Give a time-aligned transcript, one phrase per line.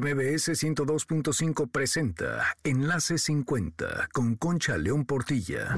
[0.00, 5.76] MBS 102.5 presenta Enlace 50 con Concha León Portilla.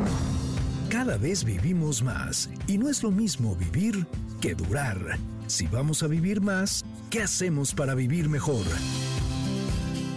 [0.90, 4.06] Cada vez vivimos más y no es lo mismo vivir
[4.42, 5.16] que durar.
[5.46, 8.66] Si vamos a vivir más, ¿qué hacemos para vivir mejor?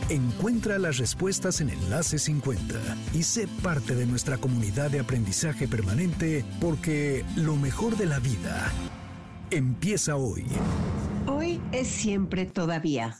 [0.09, 2.75] Encuentra las respuestas en Enlace 50
[3.13, 8.69] y sé parte de nuestra comunidad de aprendizaje permanente porque lo mejor de la vida
[9.49, 10.45] empieza hoy.
[11.25, 13.15] Hoy es siempre todavía.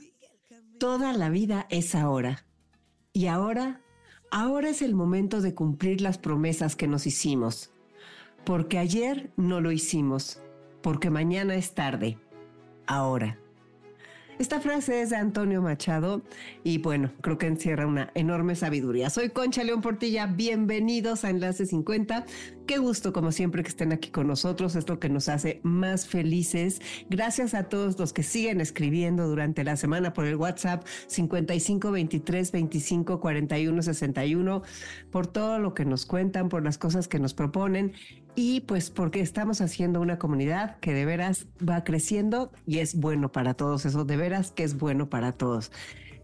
[0.83, 2.45] Toda la vida es ahora.
[3.13, 3.79] Y ahora,
[4.31, 7.71] ahora es el momento de cumplir las promesas que nos hicimos.
[8.43, 10.41] Porque ayer no lo hicimos.
[10.81, 12.17] Porque mañana es tarde.
[12.85, 13.39] Ahora.
[14.39, 16.23] Esta frase es de Antonio Machado
[16.63, 19.11] y bueno, creo que encierra una enorme sabiduría.
[19.11, 22.25] Soy Concha León Portilla, bienvenidos a Enlace 50.
[22.65, 26.07] Qué gusto como siempre que estén aquí con nosotros, es lo que nos hace más
[26.07, 26.81] felices.
[27.11, 32.51] Gracias a todos los que siguen escribiendo durante la semana por el WhatsApp 55 23
[32.51, 34.63] 25 41 61,
[35.11, 37.93] por todo lo que nos cuentan, por las cosas que nos proponen
[38.35, 43.31] y pues porque estamos haciendo una comunidad que de veras va creciendo y es bueno
[43.31, 45.71] para todos, eso de veras que es bueno para todos.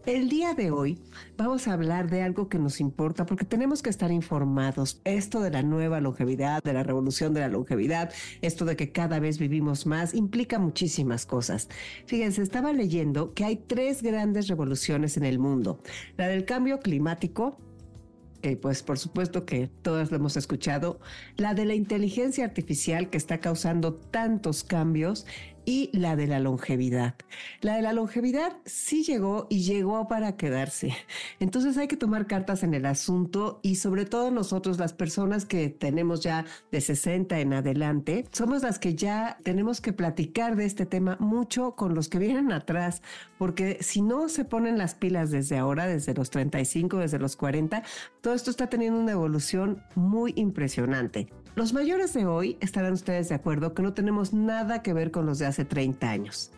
[0.06, 0.98] El día de hoy
[1.36, 5.02] vamos a hablar de algo que nos importa porque tenemos que estar informados.
[5.04, 9.20] Esto de la nueva longevidad, de la revolución de la longevidad, esto de que cada
[9.20, 11.68] vez vivimos más, implica muchísimas cosas.
[12.06, 15.82] Fíjense, estaba leyendo que hay tres grandes revoluciones en el mundo.
[16.16, 17.58] La del cambio climático,
[18.60, 21.00] pues por supuesto que todas lo hemos escuchado,
[21.36, 25.26] la de la inteligencia artificial que está causando tantos cambios
[25.64, 27.14] y la de la longevidad.
[27.60, 30.94] La de la longevidad sí llegó y llegó para quedarse.
[31.40, 35.68] Entonces hay que tomar cartas en el asunto y sobre todo nosotros, las personas que
[35.68, 40.86] tenemos ya de 60 en adelante, somos las que ya tenemos que platicar de este
[40.86, 43.02] tema mucho con los que vienen atrás,
[43.38, 47.82] porque si no se ponen las pilas desde ahora, desde los 35, desde los 40,
[48.20, 51.28] todo esto está teniendo una evolución muy impresionante.
[51.56, 55.26] Los mayores de hoy estarán ustedes de acuerdo que no tenemos nada que ver con
[55.26, 56.52] los de hace 30 años.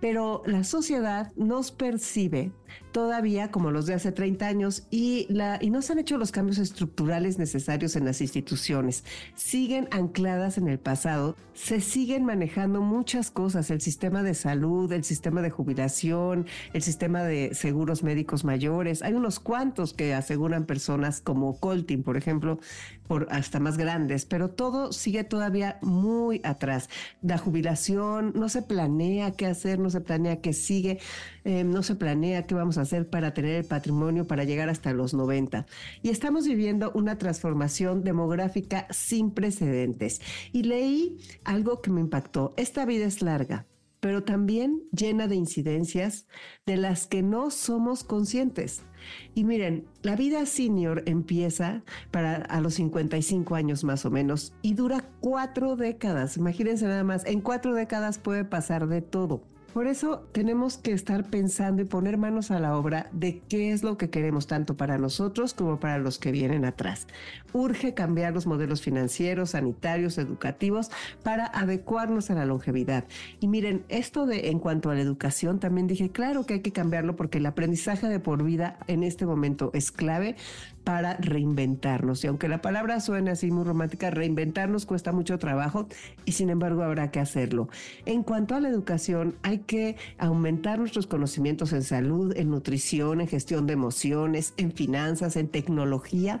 [0.00, 2.52] Pero la sociedad nos percibe
[2.92, 6.32] todavía como los de hace 30 años y, la, y no se han hecho los
[6.32, 9.04] cambios estructurales necesarios en las instituciones.
[9.34, 15.04] Siguen ancladas en el pasado, se siguen manejando muchas cosas, el sistema de salud, el
[15.04, 19.02] sistema de jubilación, el sistema de seguros médicos mayores.
[19.02, 22.58] Hay unos cuantos que aseguran personas como Colting, por ejemplo,
[23.06, 26.88] por hasta más grandes, pero todo sigue todavía muy atrás.
[27.22, 30.98] La jubilación, no se planea qué hacer, no se planea qué sigue,
[31.44, 34.92] eh, no se planea qué vamos a hacer para tener el patrimonio para llegar hasta
[34.92, 35.66] los 90.
[36.02, 40.20] Y estamos viviendo una transformación demográfica sin precedentes.
[40.52, 42.54] Y leí algo que me impactó.
[42.56, 43.66] Esta vida es larga
[44.00, 46.26] pero también llena de incidencias
[46.66, 48.82] de las que no somos conscientes.
[49.34, 54.74] Y miren, la vida senior empieza para a los 55 años más o menos y
[54.74, 56.36] dura cuatro décadas.
[56.36, 59.42] Imagínense nada más, en cuatro décadas puede pasar de todo.
[59.72, 63.82] Por eso tenemos que estar pensando y poner manos a la obra de qué es
[63.82, 67.06] lo que queremos tanto para nosotros como para los que vienen atrás.
[67.52, 70.90] Urge cambiar los modelos financieros, sanitarios, educativos
[71.22, 73.04] para adecuarnos a la longevidad.
[73.40, 76.72] Y miren, esto de en cuanto a la educación, también dije, claro que hay que
[76.72, 80.36] cambiarlo porque el aprendizaje de por vida en este momento es clave
[80.88, 82.24] para reinventarnos.
[82.24, 85.86] Y aunque la palabra suene así muy romántica, reinventarnos cuesta mucho trabajo
[86.24, 87.68] y sin embargo habrá que hacerlo.
[88.06, 93.28] En cuanto a la educación, hay que aumentar nuestros conocimientos en salud, en nutrición, en
[93.28, 96.40] gestión de emociones, en finanzas, en tecnología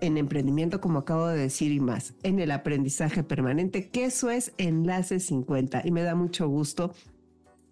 [0.00, 4.52] en emprendimiento, como acabo de decir, y más, en el aprendizaje permanente, que eso es
[4.58, 5.82] Enlace 50.
[5.84, 6.94] Y me da mucho gusto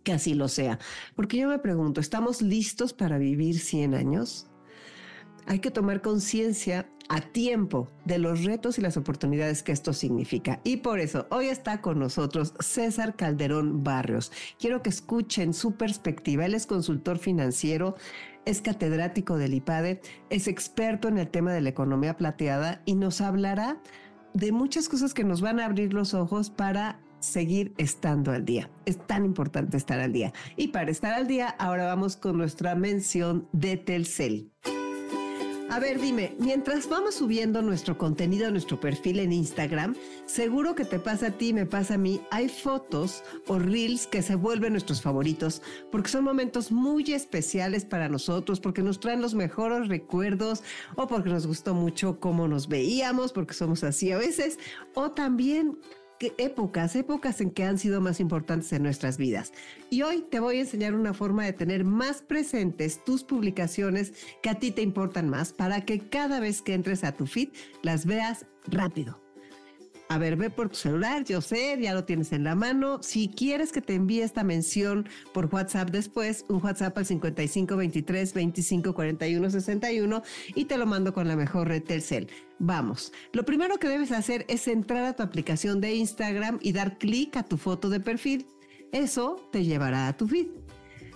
[0.02, 0.80] que así lo sea.
[1.14, 4.49] Porque yo me pregunto, ¿estamos listos para vivir 100 años?
[5.50, 10.60] Hay que tomar conciencia a tiempo de los retos y las oportunidades que esto significa.
[10.62, 14.30] Y por eso hoy está con nosotros César Calderón Barrios.
[14.60, 16.46] Quiero que escuchen su perspectiva.
[16.46, 17.96] Él es consultor financiero,
[18.44, 20.00] es catedrático del IPADE,
[20.30, 23.82] es experto en el tema de la economía plateada y nos hablará
[24.34, 28.70] de muchas cosas que nos van a abrir los ojos para seguir estando al día.
[28.84, 30.32] Es tan importante estar al día.
[30.56, 34.52] Y para estar al día, ahora vamos con nuestra mención de Telcel.
[35.70, 39.94] A ver, dime, mientras vamos subiendo nuestro contenido nuestro perfil en Instagram,
[40.26, 44.20] seguro que te pasa a ti, me pasa a mí, hay fotos o reels que
[44.20, 45.62] se vuelven nuestros favoritos
[45.92, 50.64] porque son momentos muy especiales para nosotros, porque nos traen los mejores recuerdos
[50.96, 54.58] o porque nos gustó mucho cómo nos veíamos, porque somos así a veces,
[54.94, 55.78] o también
[56.38, 59.52] épocas, épocas en que han sido más importantes en nuestras vidas.
[59.90, 64.12] Y hoy te voy a enseñar una forma de tener más presentes tus publicaciones
[64.42, 67.48] que a ti te importan más para que cada vez que entres a tu feed
[67.82, 69.20] las veas rápido.
[70.10, 73.00] A ver, ve por tu celular, yo sé, ya lo tienes en la mano.
[73.00, 78.92] Si quieres que te envíe esta mención por WhatsApp después, un WhatsApp al 5523 25
[78.92, 80.22] 41 61
[80.56, 82.28] y te lo mando con la mejor red Telcel.
[82.62, 86.98] Vamos, lo primero que debes hacer es entrar a tu aplicación de Instagram y dar
[86.98, 88.46] clic a tu foto de perfil.
[88.92, 90.48] Eso te llevará a tu feed.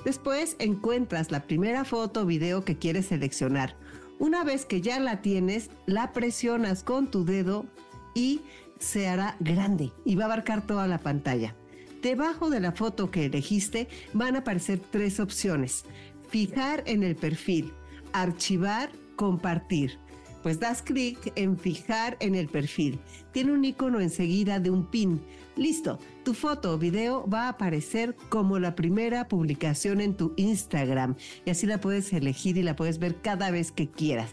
[0.07, 3.77] Después encuentras la primera foto o video que quieres seleccionar.
[4.19, 7.67] Una vez que ya la tienes, la presionas con tu dedo
[8.15, 8.41] y
[8.79, 11.55] se hará grande y va a abarcar toda la pantalla.
[12.01, 15.85] Debajo de la foto que elegiste van a aparecer tres opciones.
[16.31, 17.75] Fijar en el perfil,
[18.15, 19.99] archivar, compartir.
[20.45, 23.01] Pues das clic en fijar en el perfil.
[23.33, 25.23] Tiene un icono enseguida de un pin.
[25.57, 31.17] Listo, tu foto o video va a aparecer como la primera publicación en tu Instagram
[31.47, 34.33] y así la puedes elegir y la puedes ver cada vez que quieras.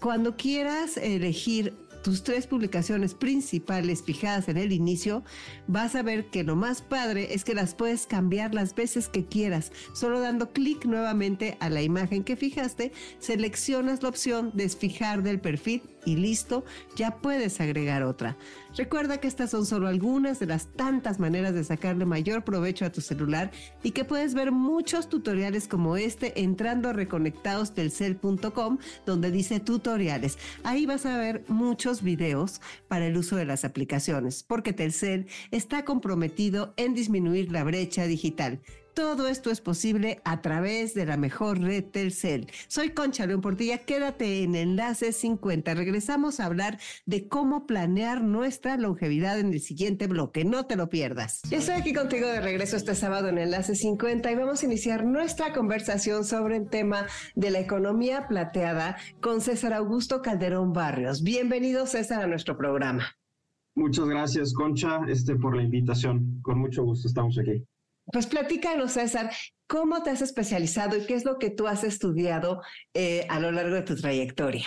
[0.00, 1.72] Cuando quieras elegir
[2.02, 5.22] tus tres publicaciones principales fijadas en el inicio,
[5.66, 9.24] vas a ver que lo más padre es que las puedes cambiar las veces que
[9.24, 9.72] quieras.
[9.92, 15.82] Solo dando clic nuevamente a la imagen que fijaste, seleccionas la opción desfijar del perfil
[16.04, 16.64] y listo,
[16.96, 18.36] ya puedes agregar otra.
[18.76, 22.90] Recuerda que estas son solo algunas de las tantas maneras de sacarle mayor provecho a
[22.90, 23.50] tu celular
[23.82, 30.38] y que puedes ver muchos tutoriales como este entrando a reconectadostelcel.com donde dice tutoriales.
[30.64, 35.84] Ahí vas a ver muchos videos para el uso de las aplicaciones porque Telcel está
[35.84, 38.60] comprometido en disminuir la brecha digital.
[38.94, 42.48] Todo esto es posible a través de la mejor red Telcel.
[42.68, 45.72] Soy Concha León Portilla, quédate en Enlace 50.
[45.72, 50.44] Regresamos a hablar de cómo planear nuestra longevidad en el siguiente bloque.
[50.44, 51.40] No te lo pierdas.
[51.50, 55.54] Estoy aquí contigo de regreso este sábado en Enlace 50 y vamos a iniciar nuestra
[55.54, 61.22] conversación sobre el tema de la economía plateada con César Augusto Calderón Barrios.
[61.22, 63.06] Bienvenido César a nuestro programa.
[63.74, 66.40] Muchas gracias, Concha, este, por la invitación.
[66.42, 67.64] Con mucho gusto estamos aquí.
[68.06, 69.30] Pues platícanos, César,
[69.66, 72.60] ¿cómo te has especializado y qué es lo que tú has estudiado
[72.94, 74.66] eh, a lo largo de tu trayectoria?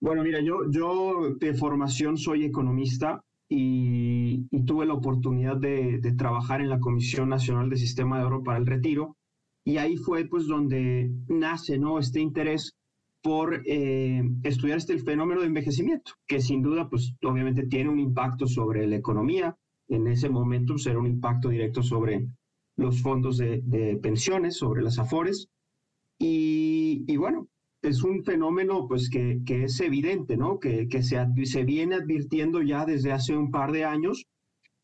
[0.00, 6.70] Bueno, mira, yo, yo de formación soy economista y, tuve la oportunidad de, trabajar en
[6.70, 9.16] la Comisión Nacional de Sistema de Oro para el Retiro
[9.64, 11.98] y ahí fue pues donde nace ¿no?
[11.98, 12.74] este interés
[13.22, 18.46] por eh, estudiar este fenómeno de envejecimiento, que sin duda pues obviamente tiene un impacto
[18.46, 19.56] sobre la economía,
[19.94, 22.26] en ese momento será un impacto directo sobre
[22.76, 25.48] los fondos de, pensiones, sobre las AFORES.
[26.18, 27.48] Y, bueno,
[27.82, 30.58] es un fenómeno pues que, es evidente, ¿no?
[30.58, 34.24] Que, se, se viene advirtiendo ya desde hace un par de años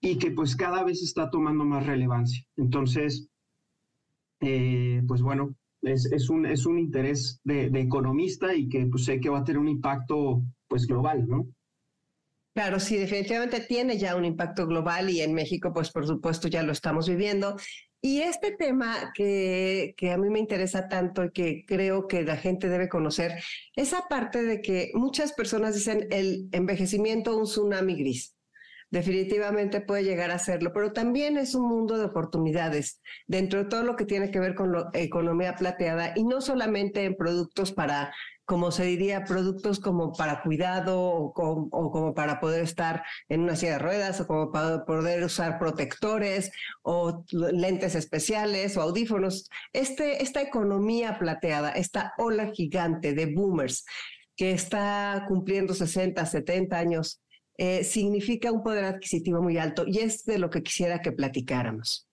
[0.00, 2.44] y que pues cada vez está tomando más relevancia.
[2.56, 3.28] Entonces,
[4.40, 9.20] eh, pues bueno, es, un, es un interés de, de, economista y que pues sé
[9.20, 11.46] que va a tener un impacto pues global, ¿no?
[12.58, 16.64] Claro, sí, definitivamente tiene ya un impacto global y en México, pues por supuesto ya
[16.64, 17.54] lo estamos viviendo.
[18.00, 22.36] Y este tema que, que, a mí me interesa tanto y que creo que la
[22.36, 23.40] gente debe conocer,
[23.76, 28.34] esa parte de que muchas personas dicen el envejecimiento un tsunami gris.
[28.90, 33.84] Definitivamente puede llegar a serlo, pero también es un mundo de oportunidades dentro de todo
[33.84, 38.12] lo que tiene que ver con la economía plateada y no solamente en productos para
[38.48, 43.72] como se diría, productos como para cuidado o, como para poder estar en una silla
[43.72, 46.50] de ruedas o como para poder usar protectores
[46.80, 49.50] o lentes especiales o audífonos.
[49.74, 53.84] Este, esta economía plateada, esta ola gigante de boomers
[54.34, 57.20] que está cumpliendo 60, 70 años,
[57.58, 62.08] eh, significa un poder adquisitivo muy alto y es de lo que quisiera que platicáramos.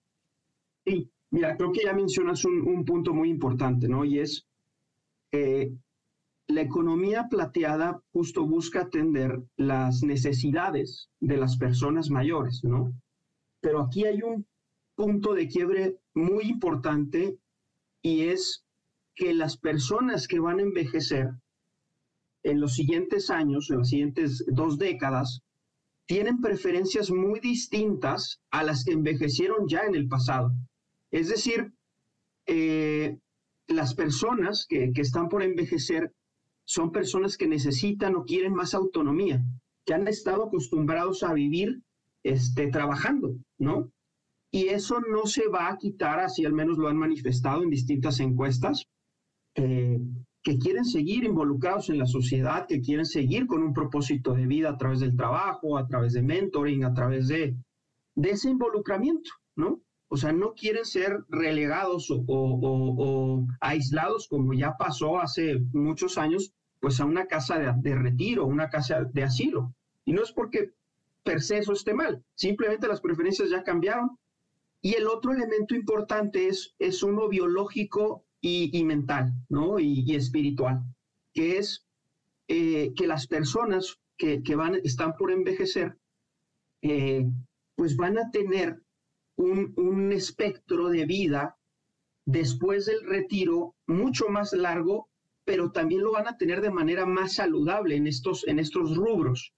[0.84, 4.04] Sí, mira, creo que ya mencionas un, punto muy importante, ¿no?
[4.04, 4.46] Y es
[5.32, 5.72] eh,
[6.48, 12.92] la economía plateada justo busca atender las necesidades de las personas mayores, ¿no?
[13.60, 14.46] Pero aquí hay un
[14.94, 17.38] punto de quiebre muy importante
[18.00, 18.64] y es
[19.14, 21.30] que las personas que van a envejecer
[22.44, 25.40] en los siguientes años, en las siguientes dos décadas,
[26.06, 30.52] tienen preferencias muy distintas a las que envejecieron ya en el pasado.
[31.10, 31.72] Es decir,
[32.46, 33.18] eh,
[33.66, 36.12] las personas que, que están por envejecer
[36.66, 39.42] son personas que necesitan o quieren más autonomía,
[39.86, 41.80] que han estado acostumbrados a vivir
[42.22, 43.90] este, trabajando, ¿no?
[44.50, 48.20] Y eso no se va a quitar, así al menos lo han manifestado en distintas
[48.20, 48.84] encuestas,
[49.54, 50.00] eh,
[50.42, 54.70] que quieren seguir involucrados en la sociedad, que quieren seguir con un propósito de vida
[54.70, 57.56] a través del trabajo, a través de mentoring, a través de,
[58.14, 59.80] de ese involucramiento, ¿no?
[60.08, 67.00] O sea, no quieren ser relegados o, aislados como ya pasó hace muchos años, pues
[67.00, 69.74] a una casa de, de retiro, una casa de asilo.
[70.04, 70.72] Y no es porque
[71.24, 74.16] per se eso esté mal, simplemente las preferencias ya cambiaron.
[74.80, 79.80] Y el otro elemento importante es, es uno biológico y, mental, ¿no?
[79.80, 80.84] Y, espiritual,
[81.34, 81.84] que es
[82.46, 85.96] eh, que las personas que, que, van, están por envejecer,
[86.82, 87.26] eh,
[87.74, 88.80] pues van a tener
[89.36, 91.56] un, un, espectro de vida
[92.24, 95.08] después del retiro mucho más largo,
[95.44, 99.52] pero también lo van a tener de manera más saludable en estos, en estos rubros.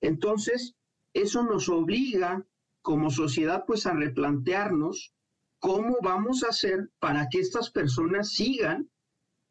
[0.00, 0.74] Entonces,
[1.12, 2.46] eso nos obliga
[2.82, 5.12] como sociedad pues a replantearnos
[5.58, 8.90] cómo vamos a hacer para que estas personas sigan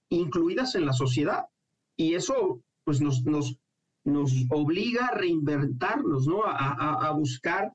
[0.10, 1.46] incluidas en la sociedad.
[1.96, 3.58] Y eso pues nos, nos,
[4.04, 6.42] nos obliga a reinventarnos, ¿no?
[6.46, 7.74] A, buscar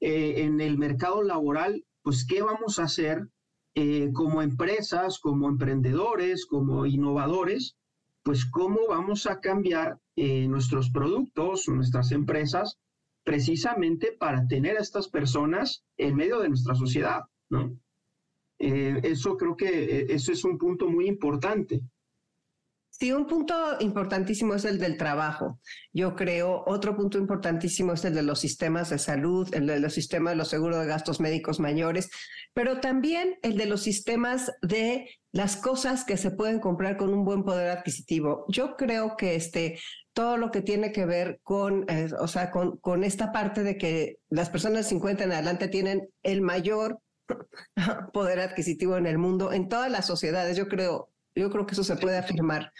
[0.00, 3.28] eh, en el mercado laboral, pues qué vamos a hacer
[3.74, 7.76] eh, como empresas, como emprendedores, como innovadores,
[8.22, 12.78] pues cómo vamos a cambiar eh, nuestros productos, nuestras empresas,
[13.24, 17.78] precisamente para tener a estas personas en medio de nuestra sociedad, ¿no?
[18.58, 21.82] Eso creo que eso es un punto muy importante.
[22.98, 25.60] Sí, un punto importantísimo es el del trabajo.
[25.92, 29.92] Yo creo otro punto importantísimo es el de los sistemas de salud, el de los
[29.92, 32.08] sistemas de los seguros de gastos médicos mayores,
[32.54, 37.26] pero también el de los sistemas de las cosas que se pueden comprar con un
[37.26, 38.46] buen poder adquisitivo.
[38.48, 39.78] Yo creo que este
[40.14, 43.76] todo lo que tiene que ver con, eh, o sea, con, con esta parte de
[43.76, 47.00] que las personas de 50 en adelante tienen el mayor
[48.14, 51.84] poder adquisitivo en el mundo, en todas las sociedades, yo creo, yo creo que eso
[51.84, 52.72] se puede afirmar.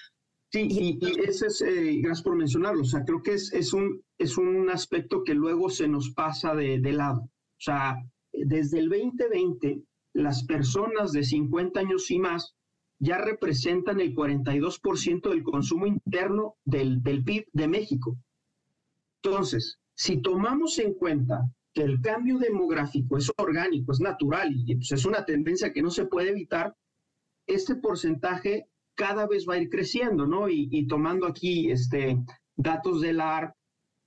[0.51, 0.99] Sí, y,
[1.29, 4.71] ese es, eh, gracias por mencionarlo, o sea, creo que es, es, un, es un
[4.71, 7.23] aspecto que luego se nos pasa de, de lado.
[7.23, 7.97] O sea,
[8.33, 9.83] desde el 2020,
[10.15, 12.55] las personas de 50 años y más
[12.99, 18.17] ya representan el 42% del consumo interno del, del PIB de México.
[19.23, 24.93] Entonces, si tomamos en cuenta que el cambio demográfico es orgánico, es natural y pues,
[24.93, 26.75] es una tendencia que no se puede evitar,
[27.47, 30.49] este porcentaje cada vez va a ir creciendo, ¿no?
[30.49, 32.19] Y, tomando aquí este,
[32.57, 33.55] datos del AR, o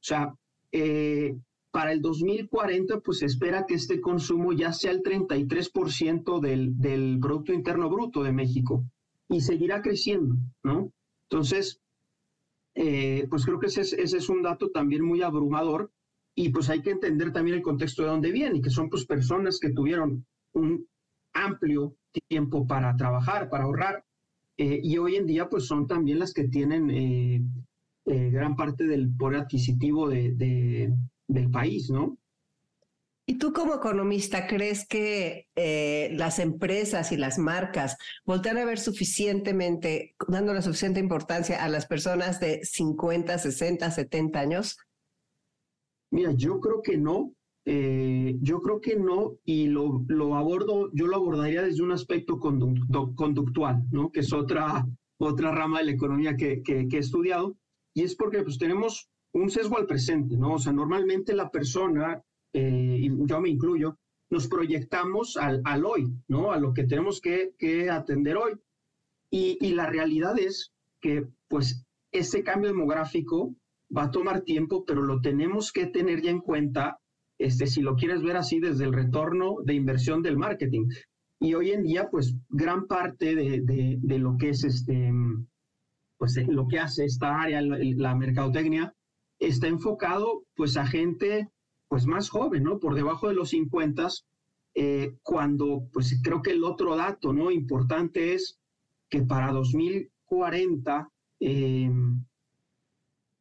[0.02, 0.34] sea,
[0.72, 1.36] eh,
[1.72, 7.20] para el 2040, pues se espera que este consumo ya sea el 33% del, del
[7.22, 8.84] Producto Interno Bruto de México
[9.30, 10.92] y seguirá creciendo, ¿no?
[11.30, 11.80] Entonces,
[12.74, 15.92] eh, pues creo que ese es, ese es un dato también muy abrumador
[16.34, 19.60] y pues hay que entender también el contexto de dónde viene que son pues personas
[19.60, 20.88] que tuvieron un
[21.46, 21.96] amplio
[22.28, 24.04] tiempo para trabajar, para ahorrar
[24.58, 27.42] eh, y hoy en día pues son también las que tienen eh,
[28.06, 30.94] gran parte del poder adquisitivo de,
[31.28, 32.18] del país, ¿no?
[33.30, 38.80] ¿Y tú como economista crees que eh, las empresas y las marcas voltean a ver
[38.80, 44.80] suficientemente, dando la suficiente importancia a las personas de 50, 60, 70 años?
[46.12, 47.36] Mira, yo creo que no.
[47.72, 52.40] Eh, yo creo que no y lo, lo, abordo, yo lo abordaría desde un aspecto
[52.40, 54.12] conductual, ¿no?
[54.12, 54.88] Que es otra,
[55.20, 57.56] otra rama de la economía que, que, que he estudiado.
[57.94, 60.56] Y es porque pues tenemos un sesgo al presente, ¿no?
[60.56, 62.24] O sea, normalmente la persona,
[62.54, 64.00] eh, y yo me incluyo,
[64.32, 66.52] nos proyectamos al, al, hoy, ¿no?
[66.52, 68.54] A lo que tenemos que, que atender hoy.
[69.30, 73.54] Y, y, la realidad es que, pues, este cambio demográfico
[73.96, 77.00] va a tomar tiempo, pero lo tenemos que tener ya en cuenta,
[77.40, 80.88] este, si lo quieres ver así, desde el retorno de inversión del marketing.
[81.40, 83.62] Y hoy en día, pues, gran parte de,
[84.00, 85.12] de, lo que es este,
[86.18, 88.94] pues, lo que hace esta área, la, la mercadotecnia,
[89.40, 91.50] está enfocado pues a gente
[91.88, 92.80] pues más joven, ¿no?
[92.80, 94.08] Por debajo de los 50,
[94.76, 97.50] eh, cuando pues creo que el otro dato, ¿no?
[97.50, 98.60] Importante es
[99.10, 102.24] que para 2040, em,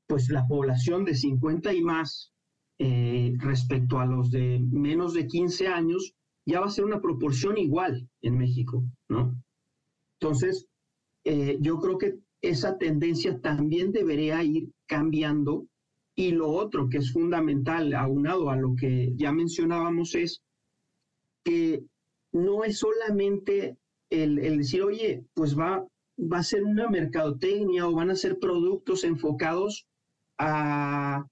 [0.06, 2.32] pues la población de 50 y más
[2.78, 6.14] eh, respecto a los de menos de 15 años
[6.46, 9.34] ya va a ser una proporción igual en México, ¿no?
[10.20, 10.66] Entonces,
[11.24, 15.66] eh, yo creo que esa tendencia también debería ir cambiando
[16.14, 20.42] y lo otro que es fundamental, aunado a lo que ya mencionábamos, es
[21.44, 21.84] que
[22.32, 23.76] no es solamente
[24.10, 25.86] el, decir, oye, pues va,
[26.18, 29.86] va a ser una mercadotecnia o van a ser productos enfocados
[30.38, 31.26] a,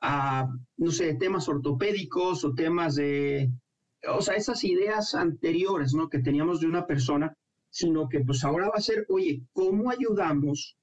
[0.00, 3.50] a, no sé, temas ortopédicos o temas de,
[4.06, 6.08] o sea, esas ideas anteriores, ¿no?
[6.08, 7.36] Que teníamos de una persona,
[7.70, 10.76] sino que pues ahora va a ser, oye, ¿cómo ayudamos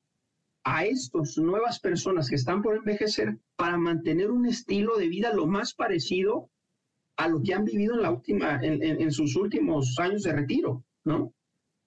[0.63, 5.45] a estas nuevas personas que están por envejecer para mantener un estilo de vida lo
[5.45, 6.50] más parecido
[7.17, 11.31] a lo que han vivido en, la última, en, sus últimos años de retiro, ¿no?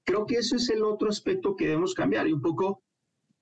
[0.04, 2.82] Creo que ese es el otro aspecto que debemos cambiar y un poco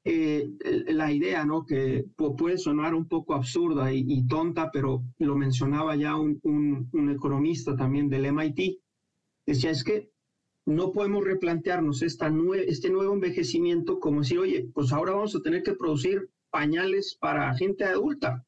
[0.09, 0.53] eh,
[0.87, 1.67] la idea, ¿no?
[1.67, 7.75] Que puede sonar un poco absurda y, tonta, pero lo mencionaba ya un, un, economista
[7.75, 8.79] también del MIT,
[9.45, 10.13] decía, es que
[10.65, 12.33] no podemos replantearnos esta
[12.69, 17.53] este nuevo envejecimiento como decir, oye, pues ahora vamos a tener que producir pañales para
[17.57, 18.47] gente adulta.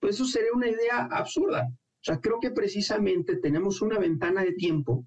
[0.00, 1.70] Pues eso sería una idea absurda.
[1.70, 5.06] O sea, creo que precisamente tenemos una ventana de tiempo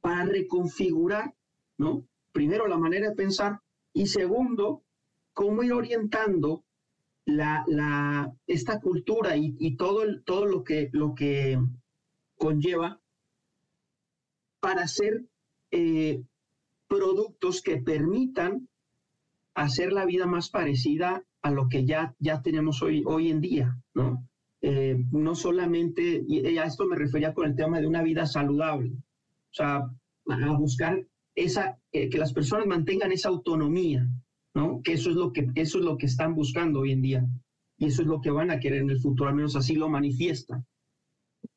[0.00, 1.34] para reconfigurar,
[1.76, 2.06] ¿no?
[2.32, 3.60] Primero, la manera de pensar
[3.92, 4.82] y segundo,
[5.40, 6.66] cómo ir orientando
[7.24, 11.58] la, la, esta cultura y, todo, el, todo lo, que, lo que
[12.36, 13.00] conlleva
[14.60, 15.24] para hacer
[15.70, 16.22] eh,
[16.88, 18.68] productos que permitan
[19.54, 23.78] hacer la vida más parecida a lo que ya, ya tenemos hoy, hoy en día,
[23.94, 24.28] ¿no?
[24.60, 28.90] Eh, no solamente, y a esto me refería con el tema de una vida saludable,
[28.92, 29.90] o sea,
[30.28, 31.02] a buscar
[31.34, 34.06] esa, eh, que las personas mantengan esa autonomía,
[34.54, 34.80] ¿no?
[34.84, 37.26] Eso es lo que, eso es lo que están buscando hoy en día
[37.78, 39.88] y eso es lo que van a querer en el futuro, al menos así lo
[39.88, 40.62] manifiesta.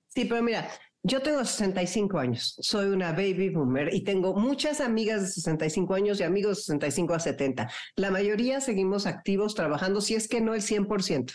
[0.08, 0.70] Sí, pero mira,
[1.04, 6.20] yo tengo 65 años, soy una baby boomer y tengo muchas amigas de 65 años
[6.20, 7.70] y amigos de 65 a 70.
[7.98, 11.34] La mayoría seguimos activos trabajando, si es que no el 100%.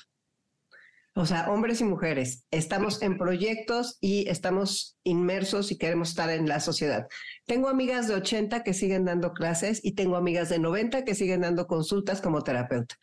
[1.18, 6.48] O sea, hombres y mujeres, estamos en proyectos y estamos inmersos y queremos estar en
[6.48, 7.08] la sociedad.
[7.44, 11.40] Tengo amigas de 80 que siguen dando clases y tengo amigas de 90 que siguen
[11.40, 12.94] dando consultas como terapeuta.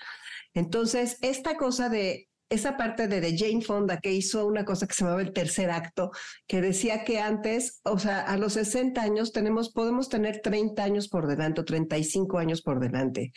[0.53, 5.03] Entonces, esta cosa de esa parte de, Jane Fonda que hizo una cosa que se
[5.03, 6.11] llamaba el tercer acto,
[6.47, 11.07] que decía que antes, o sea, a los 60 años tenemos, podemos tener 30 años
[11.07, 13.31] por delante o 35 años por delante.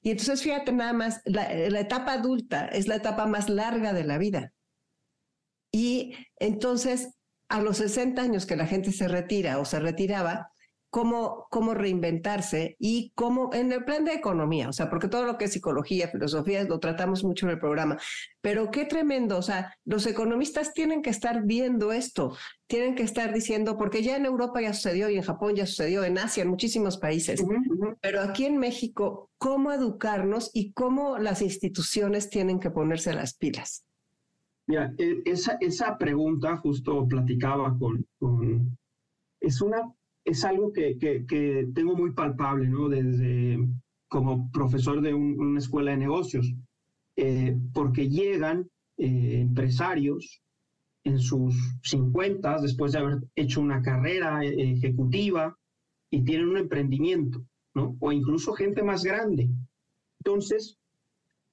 [0.00, 4.04] Y entonces fíjate nada más, la, la etapa adulta es la etapa más larga de
[4.04, 4.52] la vida.
[5.72, 7.14] Y entonces,
[7.48, 10.51] a los 60 años que la gente se retira o se retiraba,
[10.92, 15.38] cómo, cómo reinventarse y cómo en el plan de economía, o sea, porque todo lo
[15.38, 17.96] que es psicología, filosofía, lo tratamos mucho en el programa,
[18.42, 23.32] pero qué tremendo, o sea, los economistas tienen que estar viendo esto, tienen que estar
[23.32, 26.50] diciendo, porque ya en Europa ya sucedió y en Japón ya sucedió, en Asia, en
[26.50, 27.42] muchísimos países,
[28.02, 33.86] pero aquí en México, cómo educarnos y cómo las instituciones tienen que ponerse las pilas.
[34.66, 38.76] Mira, e, esa, esa pregunta justo platicaba con, con
[39.40, 39.90] es una
[40.24, 42.88] es algo que, que, tengo muy palpable, ¿no?
[42.88, 43.58] Desde
[44.08, 46.52] como profesor de una escuela de negocios,
[47.16, 50.42] eh, porque llegan eh, empresarios
[51.04, 55.58] en sus 50, después de haber hecho una carrera eh, ejecutiva
[56.10, 57.96] y tienen un emprendimiento, ¿no?
[58.00, 59.48] O incluso gente más grande.
[60.20, 60.78] Entonces,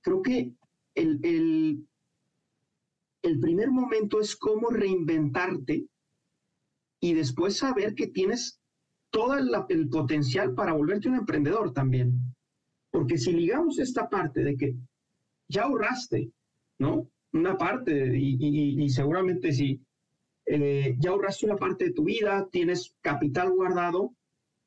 [0.01, 0.53] creo que
[0.95, 1.88] el, el,
[3.23, 5.88] el primer momento es cómo reinventarte
[7.01, 8.59] y después saber que tienes
[9.12, 12.36] todo el, potencial para volverte un emprendedor también.
[12.91, 14.76] Porque si ligamos esta parte de que
[15.48, 16.32] ya ahorraste,
[16.80, 17.10] ¿no?
[17.34, 19.80] Una parte, y, seguramente si
[20.45, 24.15] eh, ya ahorraste una parte de tu vida, tienes capital guardado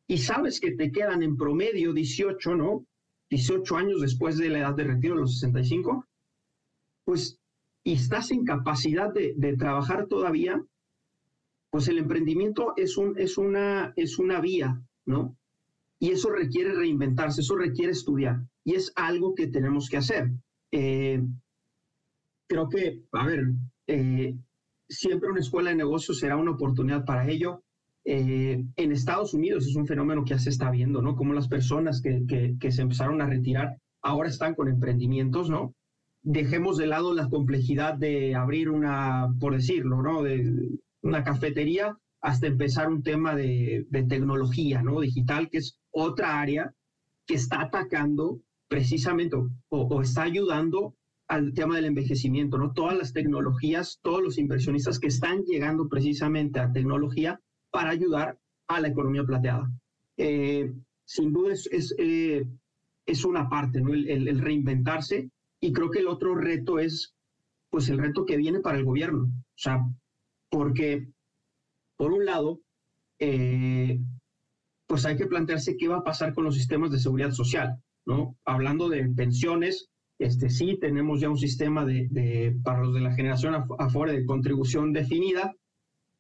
[0.07, 2.87] y sabes que te quedan en promedio 18, ¿no?
[3.31, 6.07] 18 años después de la edad de retiro, los 65,
[7.05, 7.39] pues,
[7.85, 10.63] y estás en capacidad de, de trabajar todavía,
[11.73, 15.39] pues el emprendimiento es, un, es, una, es una vía, ¿no?
[15.99, 18.43] Y eso requiere reinventarse, eso requiere estudiar.
[18.63, 20.33] Y es algo que tenemos que hacer.
[20.71, 21.23] Eh,
[22.47, 23.55] creo que, a ver,
[23.87, 24.37] eh,
[24.87, 27.63] siempre una escuela de negocios será una oportunidad para ello.
[28.05, 31.17] Eh, en Estados Unidos es un fenómeno que ya se está viendo, ¿no?
[31.17, 32.27] Como las personas que,
[32.61, 35.75] que, se empezaron a retirar ahora están con emprendimientos, ¿no?
[36.23, 40.23] Dejemos de lado la complejidad de abrir una, por decirlo, ¿no?
[41.03, 45.01] Una cafetería hasta empezar un tema de, tecnología, ¿no?
[45.01, 46.73] Digital, que es otra área
[47.27, 49.37] que está atacando precisamente
[49.69, 50.95] o, está ayudando
[51.29, 52.73] al tema del envejecimiento, ¿no?
[52.73, 58.39] Todas las tecnologías, todos los inversionistas que están llegando precisamente a tecnología para ayudar
[58.69, 59.71] a la economía plateada.
[60.17, 60.73] Eh,
[61.05, 62.47] sin duda es, es, eh,
[63.27, 63.93] una parte, ¿no?
[63.93, 67.15] El, el, reinventarse y creo que el otro reto es,
[67.69, 69.25] pues, el reto que viene para el gobierno.
[69.25, 69.83] O sea,
[70.53, 71.09] porque,
[71.97, 72.61] por un lado,
[73.19, 73.99] eh,
[74.87, 78.37] pues hay que plantearse qué va a pasar con los sistemas de seguridad social, ¿no?
[78.45, 79.89] Hablando de pensiones,
[80.19, 84.93] este, sí tenemos ya un sistema de, para los de la generación afuera de contribución
[84.93, 85.57] definida,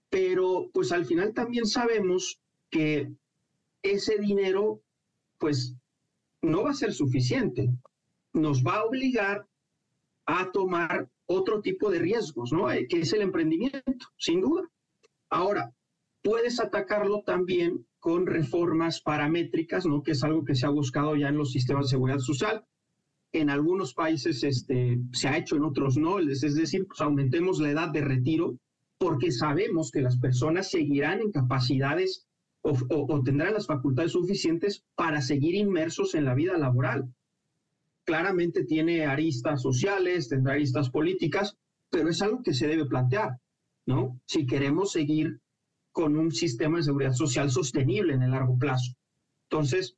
[0.09, 2.40] pero pues al final también sabemos
[2.71, 3.12] que
[3.83, 4.81] ese dinero,
[5.38, 5.77] pues,
[6.40, 7.68] no va a ser suficiente.
[8.33, 9.47] Nos va a obligar
[10.27, 12.71] a tomar otro tipo de riesgos, ¿no?
[12.71, 14.69] Eh, que es el emprendimiento, sin duda.
[15.31, 15.73] Ahora,
[16.23, 20.03] puedes atacarlo también con reformas paramétricas, ¿no?
[20.03, 22.65] Que es algo que se ha buscado ya en los sistemas de seguridad social.
[23.33, 26.19] En algunos países este, se ha hecho, en otros no.
[26.19, 28.59] Es decir, pues aumentemos la edad de retiro
[28.99, 32.27] porque sabemos que las personas seguirán en capacidades
[32.63, 37.13] o, tendrán las facultades suficientes para seguir inmersos en la vida laboral.
[38.05, 41.57] Claramente tiene aristas sociales, tendrá aristas políticas,
[41.91, 43.38] pero es algo que se debe plantear,
[43.87, 44.21] ¿no?
[44.27, 45.41] Si queremos seguir
[45.93, 48.95] con un sistema de seguridad social sostenible en el largo plazo.
[49.51, 49.97] Entonces,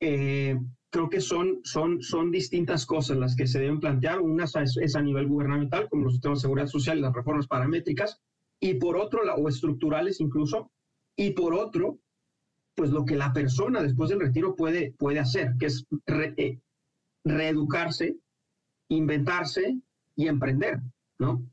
[0.00, 0.58] eh,
[0.90, 4.20] creo que son, son, son distintas cosas las que se deben plantear.
[4.20, 8.20] Una es, a nivel gubernamental, como los sistemas de seguridad social y las reformas paramétricas,
[8.60, 10.72] y por otro, o estructurales incluso,
[11.16, 12.00] y por otro,
[12.74, 16.60] pues lo que la persona después del retiro puede, puede hacer, que es eh,
[17.24, 18.16] reeducarse,
[18.88, 19.78] inventarse
[20.16, 20.80] y emprender,
[21.18, 21.44] ¿no?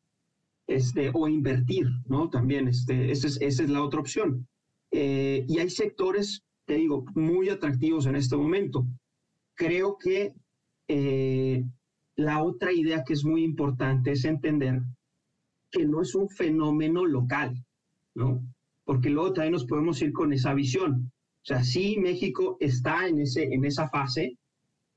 [0.68, 2.30] Este, o invertir, ¿no?
[2.30, 4.48] También, este, esa, es, la otra opción.
[4.92, 8.86] Eh, y hay sectores, te digo, muy atractivos en este momento.
[9.54, 10.34] Creo que
[10.88, 11.64] eh,
[12.16, 14.82] la otra idea que es muy importante es entender
[15.72, 17.64] que no es un fenómeno local,
[18.16, 18.42] ¿no?
[18.86, 21.12] porque luego también nos podemos ir con esa visión.
[21.12, 24.38] O sea, sí, México está en, ese, en esa fase,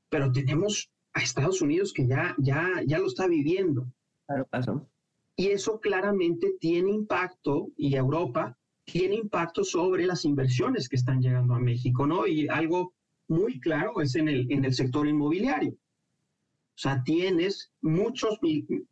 [0.09, 3.91] pero tenemos a Estados Unidos que ya, ya, ya lo está viviendo.
[4.27, 4.89] Claro, claro.
[5.35, 11.53] Y eso claramente tiene impacto, y Europa tiene impacto sobre las inversiones que están llegando
[11.53, 12.27] a México, ¿no?
[12.27, 12.93] Y algo
[13.27, 15.71] muy claro es en el, en el sector inmobiliario.
[15.71, 18.39] O sea, tienes muchos,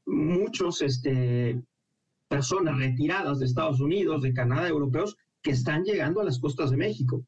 [0.05, 1.61] muchos este,
[2.27, 6.77] personas retiradas de Estados Unidos, de Canadá, europeos, que están llegando a las costas de
[6.77, 7.25] México.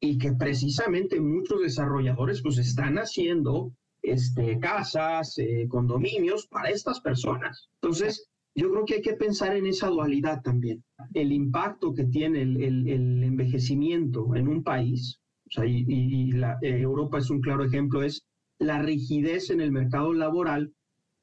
[0.00, 7.68] Y que precisamente muchos desarrolladores pues están haciendo este, casas, eh, condominios para estas personas.
[7.82, 10.84] Entonces, yo creo que hay que pensar en esa dualidad también.
[11.14, 17.18] El impacto que tiene el, envejecimiento en un país, o sea, y, la, eh, Europa
[17.18, 18.24] es un claro ejemplo, es
[18.58, 20.72] la rigidez en el mercado laboral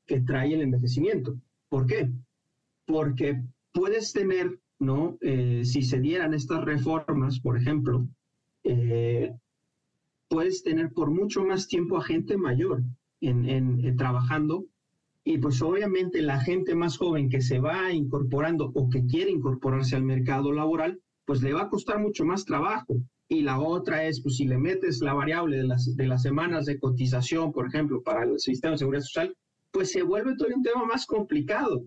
[0.06, 1.36] que trae el envejecimiento.
[1.70, 2.10] ¿Por qué?
[2.86, 3.42] porque
[3.74, 5.18] puedes tener, ¿no?
[5.22, 8.08] Eh, si se dieran estas reformas, por ejemplo,
[8.66, 9.32] eh,
[10.28, 12.84] puedes tener por mucho más tiempo a gente mayor
[13.22, 14.66] en, en, trabajando
[15.24, 19.96] y pues obviamente la gente más joven que se va incorporando o que quiere incorporarse
[19.96, 22.98] al mercado laboral, pues le va a costar mucho más trabajo.
[23.28, 26.66] Y la otra es, pues si le metes la variable de las, de las semanas
[26.66, 29.36] de cotización, por ejemplo, para el sistema de seguridad social,
[29.72, 31.86] pues se vuelve todo un tema más complicado.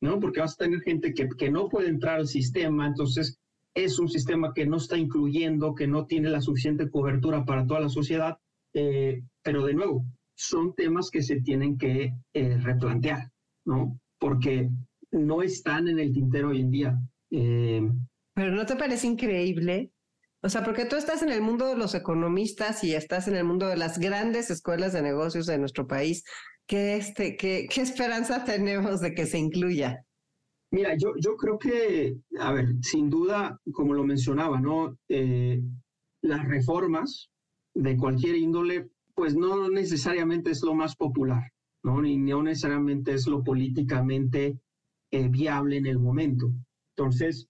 [0.00, 0.18] ¿no?
[0.18, 3.38] Porque vas a tener gente que, que no puede entrar al sistema, entonces
[3.74, 7.80] es un sistema que no está incluyendo, que no tiene la suficiente cobertura para toda
[7.80, 8.38] la sociedad,
[8.74, 10.04] eh, pero de nuevo,
[10.34, 13.30] son temas que se tienen que eh, replantear,
[13.64, 13.98] ¿no?
[14.18, 14.70] Porque
[15.10, 16.98] no están en el tintero hoy en día.
[17.30, 17.82] Eh,
[18.34, 19.90] pero ¿no te parece increíble?
[20.42, 23.44] O sea, porque tú estás en el mundo de los economistas y estás en el
[23.44, 26.24] mundo de las grandes escuelas de negocios de nuestro país.
[26.66, 30.04] ¿Qué, este, qué, qué esperanza tenemos de que se incluya?
[30.72, 34.96] Mira, yo, yo creo que, a ver, sin duda, como lo mencionaba, ¿no?
[35.10, 35.62] Eh,
[36.22, 37.30] las reformas
[37.74, 41.42] de cualquier índole, pues no necesariamente es lo más popular,
[41.84, 42.00] ¿no?
[42.00, 44.58] Ni no necesariamente es lo políticamente
[45.10, 46.50] eh, viable en el momento.
[46.96, 47.48] Entonces,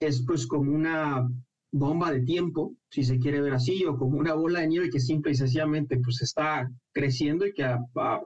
[0.00, 1.28] es pues como una
[1.72, 4.98] bomba de tiempo, si se quiere ver así, o como una bola de nieve que
[4.98, 7.78] simple y sencillamente pues está creciendo y que a,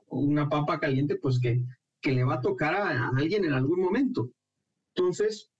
[0.06, 1.62] una papa caliente pues que,
[2.04, 4.30] que le va a tocar a, alguien en algún momento.
[4.94, 5.50] Entonces,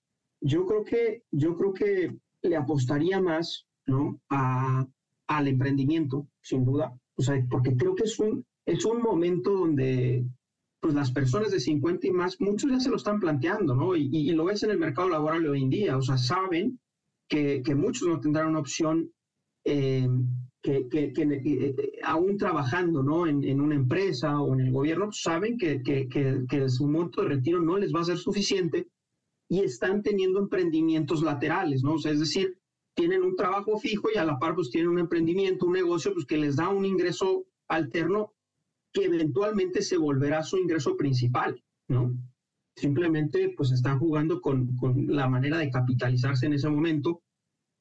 [0.43, 4.21] yo creo que, yo creo que le apostaría más ¿no?
[4.29, 4.87] a,
[5.27, 10.27] al emprendimiento, sin duda, o sea, porque creo que es un, es un momento donde
[10.81, 13.97] pues las personas de 50 y más, muchos ya se lo están planteando, ¿no?
[13.97, 16.79] Y, y, lo ves en el mercado laboral hoy en día, o sea, saben
[17.27, 19.11] que, muchos no tendrán una opción
[19.65, 20.07] eh,
[20.65, 23.27] que, que, eh, aún trabajando ¿no?
[23.27, 27.77] En, una empresa o en el gobierno, saben que, que, su monto de retiro no
[27.77, 28.89] les va a ser suficiente
[29.47, 31.95] y están teniendo emprendimientos laterales, ¿no?
[31.95, 32.57] O sea, es decir,
[32.97, 36.25] tienen un trabajo fijo y a la par pues tienen un emprendimiento, un negocio pues
[36.25, 38.33] que les da un ingreso alterno
[38.91, 42.17] que eventualmente se volverá su ingreso principal, ¿no?
[42.75, 47.21] Simplemente pues están jugando con, con la manera de capitalizarse en ese momento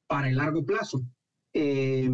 [0.06, 1.00] para el largo plazo.
[1.54, 2.10] Eh,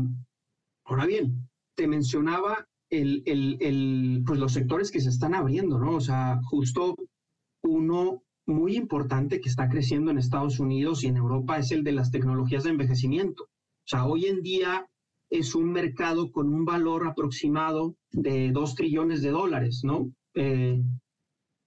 [0.90, 5.96] ahora bien, te mencionaba el, el, el, pues los sectores que se están abriendo, ¿no?
[5.96, 6.96] O sea, justo
[7.62, 11.92] uno muy importante que está creciendo en Estados Unidos y en Europa es el de
[11.92, 13.44] las tecnologías de envejecimiento.
[13.44, 14.86] O sea, hoy en día
[15.30, 20.12] es un mercado con un valor aproximado de 2 trillones de dólares, ¿no?
[20.34, 20.82] Eh,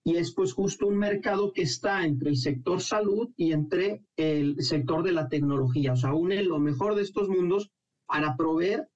[0.05, 4.61] y es pues justo un mercado que está entre el sector salud y entre el
[4.61, 5.93] sector de la tecnología.
[5.93, 7.71] O sea, une lo mejor de estos mundos
[8.05, 8.89] para proveer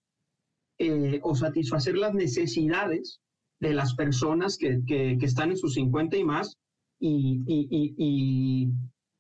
[0.80, 3.20] eh, o satisfacer las necesidades
[3.60, 6.56] de las personas que, que, están en sus 50 y más
[7.00, 8.72] y, y, y,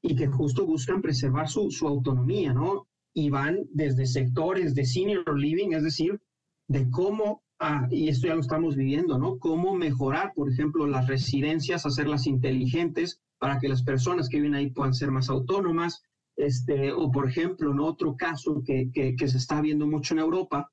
[0.02, 2.88] y que justo buscan preservar su, su, autonomía, ¿no?
[3.14, 6.20] Y van desde sectores de senior living, es decir,
[6.68, 9.40] de cómo Ah, y esto ya lo estamos viviendo, ¿no?
[9.40, 14.70] Cómo mejorar, por ejemplo, las residencias, hacerlas inteligentes para que las personas que viven ahí
[14.70, 16.04] puedan ser más autónomas.
[16.36, 20.70] Este, o, por ejemplo, en otro caso que, que, se está viendo mucho en Europa,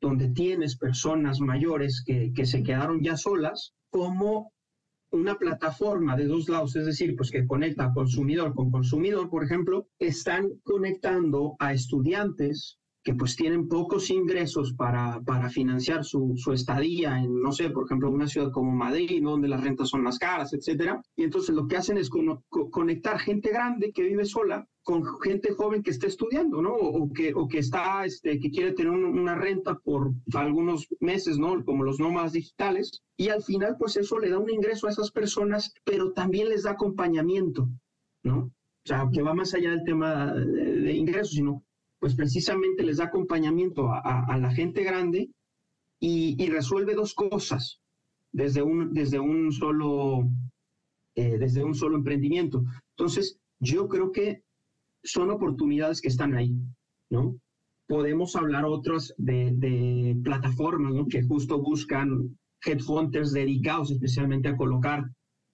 [0.00, 4.52] donde tienes personas mayores que, que se quedaron ya solas, como
[5.10, 9.88] una plataforma de dos lados, es decir, pues que conecta consumidor con consumidor, por ejemplo,
[9.98, 17.16] están conectando a estudiantes que pues tienen pocos ingresos para, para financiar su, su, estadía
[17.20, 20.52] en, no sé, por ejemplo, una ciudad como Madrid, donde las rentas son más caras,
[20.52, 21.00] etcétera.
[21.14, 25.84] Y entonces lo que hacen es conectar gente grande que vive sola con gente joven
[25.84, 26.74] que está estudiando, ¿no?
[26.74, 31.64] O, que, o que está, este, que quiere tener una renta por algunos meses, ¿no?
[31.64, 33.04] Como los nómadas digitales.
[33.16, 36.64] Y al final, pues eso le da un ingreso a esas personas, pero también les
[36.64, 37.68] da acompañamiento,
[38.24, 38.38] ¿no?
[38.38, 41.62] O sea, que va más allá del tema de, de ingresos, sino
[42.06, 45.28] pues precisamente les da acompañamiento a, la gente grande
[45.98, 47.80] y, resuelve dos cosas
[48.30, 50.20] desde un, desde un, solo,
[51.16, 52.62] eh, desde un solo emprendimiento.
[52.96, 54.44] Entonces, yo creo que
[55.02, 56.54] son oportunidades que están ahí,
[57.10, 57.40] ¿no?
[57.88, 60.92] Podemos hablar otras de, plataformas.
[61.10, 65.02] Que justo buscan headhunters dedicados especialmente a colocar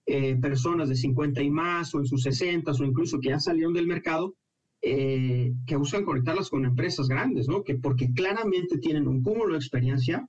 [0.04, 3.72] eh, personas de 50 y más o en sus 60 o incluso que ya salieron
[3.72, 4.34] del mercado
[4.82, 7.62] eh, que buscan conectarlas con empresas grandes, ¿no?
[7.62, 10.28] Que porque claramente tienen un cúmulo de experiencia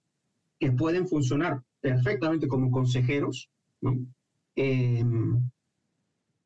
[0.59, 3.49] que pueden funcionar perfectamente como consejeros,
[3.81, 3.97] ¿no?
[4.55, 5.41] Em,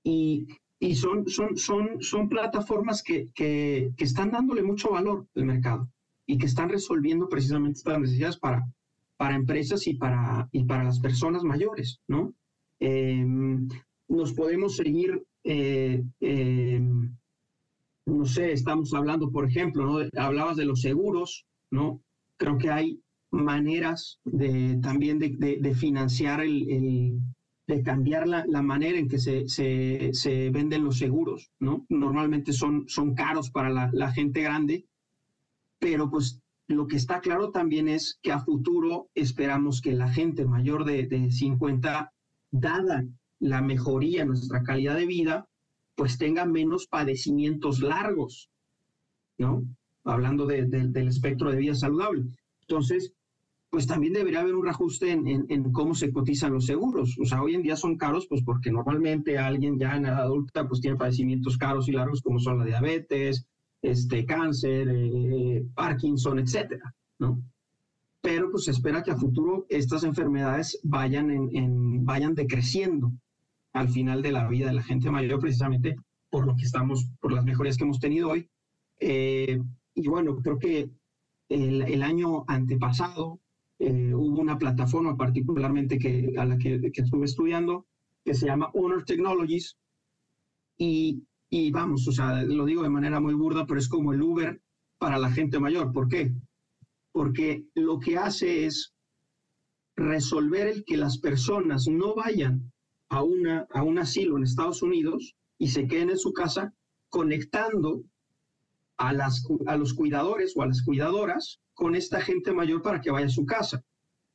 [0.04, 0.48] y,
[0.80, 5.89] y son, son, son, son plataformas que, que, que, están dándole mucho valor al mercado
[6.26, 8.63] y que están resolviendo precisamente estas necesidades para,
[9.17, 12.34] para empresas y para, y para las personas mayores, ¿no?
[12.80, 13.67] Em,
[14.08, 17.17] nos podemos seguir eh, em,
[18.08, 20.10] no sé, estamos hablando, por ejemplo, ¿no?
[20.17, 22.02] hablabas de los seguros, ¿no?
[22.38, 27.20] Creo que hay maneras de, también de, de, financiar el,
[27.67, 31.86] de cambiar la, la, manera en que se, se, se, venden los seguros, ¿no?
[31.89, 34.86] Normalmente son, son caros para la, gente grande,
[35.78, 36.39] pero pues
[36.70, 41.08] lo que está claro también es que a futuro esperamos que la gente mayor de,
[41.08, 42.13] de 50,
[42.52, 43.06] dada
[43.39, 45.50] la mejoría en nuestra calidad de vida,
[45.97, 48.51] pues tenga menos padecimientos largos,
[49.39, 49.63] ¿no?
[50.03, 52.23] Hablando del espectro de vida saludable.
[52.62, 53.13] Entonces,
[53.71, 57.17] pues también debería haber un reajuste en, cómo se cotizan los seguros.
[57.19, 60.67] O sea, hoy en día son caros, pues porque normalmente alguien ya en edad adulta,
[60.67, 63.47] pues tiene padecimientos caros y largos como son la diabetes,
[63.81, 67.41] este, cáncer, eh, Parkinson, etcétera, ¿no?
[68.21, 71.49] Pero pues se espera que a futuro estas enfermedades vayan,
[72.05, 73.12] vayan decreciendo
[73.77, 75.95] al final de la vida de la gente mayor, precisamente
[76.29, 78.49] por lo que estamos, por las mejorías que hemos tenido hoy.
[78.99, 79.59] Eh,
[79.95, 80.89] y bueno, creo que
[81.49, 83.39] el, año antepasado
[83.79, 87.85] eh, hubo una plataforma particularmente que, a la que, estuve estudiando
[88.25, 89.77] que se llama Honor Technologies
[90.77, 94.21] y, y vamos, o sea, lo digo de manera muy burda, pero es como el
[94.21, 94.61] Uber
[94.99, 95.93] para la gente mayor.
[95.93, 96.33] ¿Por qué?
[97.13, 98.93] Porque lo que hace es
[99.95, 102.71] resolver el que las personas no vayan
[103.10, 106.74] a, una, a un asilo en Estados Unidos y se queden en su casa
[107.10, 108.04] conectando
[108.98, 113.12] a, las, a los cuidadores o a las cuidadoras con esta gente mayor para que
[113.12, 113.84] vaya a su casa.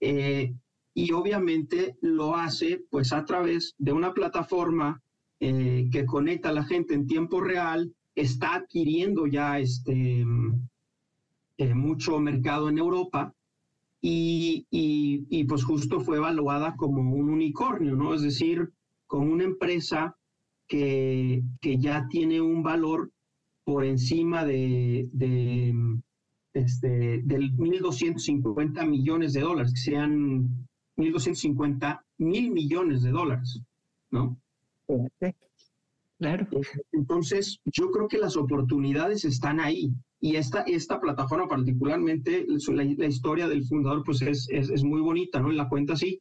[0.00, 0.54] Eh,
[0.94, 5.02] y obviamente lo hace pues a través de una plataforma
[5.40, 10.24] eh, que conecta a la gente en tiempo real, está adquiriendo ya este,
[11.58, 13.34] eh, mucho mercado en Europa
[14.04, 18.14] y, y, pues justo fue evaluada como un unicornio, ¿no?
[18.14, 18.72] Es decir,
[19.06, 20.16] como una empresa
[20.66, 23.12] que, que ya tiene un valor
[23.62, 25.72] por encima de, de
[26.52, 33.60] este, del 1.250 millones de dólares, que sean 1.250 mil millones de dólares,
[34.10, 34.36] ¿no?
[36.18, 36.46] Claro.
[36.92, 39.92] Entonces, yo creo que las oportunidades están ahí.
[40.24, 45.00] Y esta, esta plataforma particularmente, la, la historia del fundador, pues es, es, es, muy
[45.00, 45.50] bonita, ¿no?
[45.50, 46.20] En la cuenta así.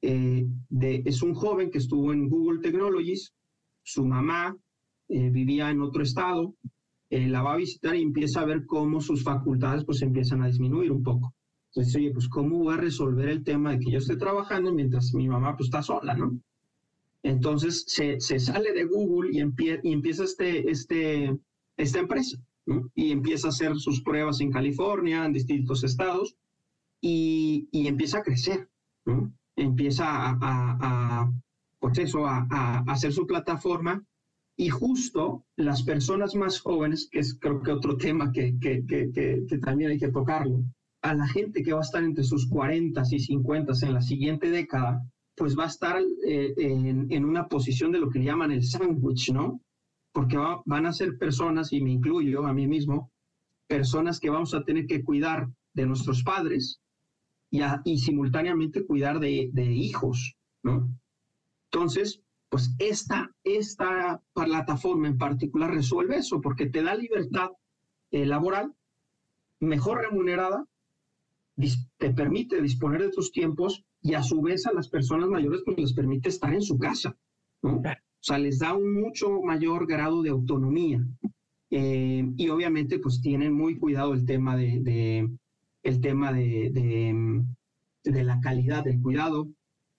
[0.00, 3.34] Eh, de, es un joven que estuvo en Google Technologies,
[3.82, 4.56] su mamá
[5.08, 6.54] eh, vivía en otro estado,
[7.10, 10.46] eh, la va a visitar y empieza a ver cómo sus facultades pues empiezan a
[10.46, 11.34] disminuir un poco.
[11.68, 15.12] Entonces, oye, pues ¿cómo voy a resolver el tema de que yo esté trabajando mientras
[15.12, 16.40] mi mamá pues está sola, ¿no?
[17.22, 21.36] Entonces se, se sale de Google y, y empieza este, este,
[21.76, 22.90] esta empresa, ¿no?
[22.94, 26.36] Y empieza a hacer sus pruebas en California, en distintos estados,
[27.00, 28.68] y, y empieza a crecer,
[29.04, 29.32] ¿no?
[29.56, 30.78] Empieza a, a,
[31.20, 31.32] a
[31.78, 34.02] pues eso, a, a hacer su plataforma
[34.56, 39.10] y justo las personas más jóvenes, que es creo que otro tema que, que, que,
[39.12, 40.64] que, también hay que tocarlo,
[41.02, 44.50] a la gente que va a estar entre sus 40 y 50 en la siguiente
[44.50, 45.04] década,
[45.36, 49.32] pues va a estar eh, en, en, una posición de lo que llaman el sándwich,
[49.32, 49.60] ¿no?
[50.14, 53.12] Porque va, van a ser personas, y me incluyo a mí mismo,
[53.66, 56.80] personas que vamos a tener que cuidar de nuestros padres
[57.50, 60.88] y, a, y simultáneamente cuidar de, de hijos, ¿no?
[61.70, 67.50] Entonces, pues esta, esta plataforma en particular resuelve eso, porque te da libertad
[68.12, 68.72] eh, laboral,
[69.58, 70.64] mejor remunerada,
[71.98, 75.76] te permite disponer de tus tiempos y a su vez a las personas mayores pues
[75.78, 77.16] les permite estar en su casa,
[77.62, 77.82] ¿no?
[78.24, 81.06] O sea, les da un mucho mayor grado de autonomía.
[81.68, 85.28] Eh, y obviamente pues tienen muy cuidado el tema de,
[85.82, 86.70] el tema de,
[88.02, 89.50] de, la calidad del cuidado,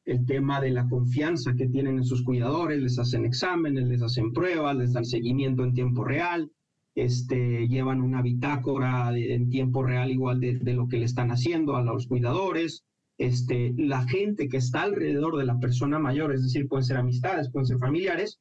[0.06, 4.34] el tema de la confianza que tienen en sus cuidadores, les hacen exámenes, les hacen
[4.34, 6.52] pruebas, les dan seguimiento en tiempo real,
[6.96, 11.84] este, llevan una bitácora en tiempo real igual de, lo que le están haciendo a
[11.84, 12.86] los cuidadores,
[13.18, 17.50] este, la gente que está alrededor de la persona mayor, es decir, pueden ser amistades,
[17.50, 18.40] pueden ser familiares,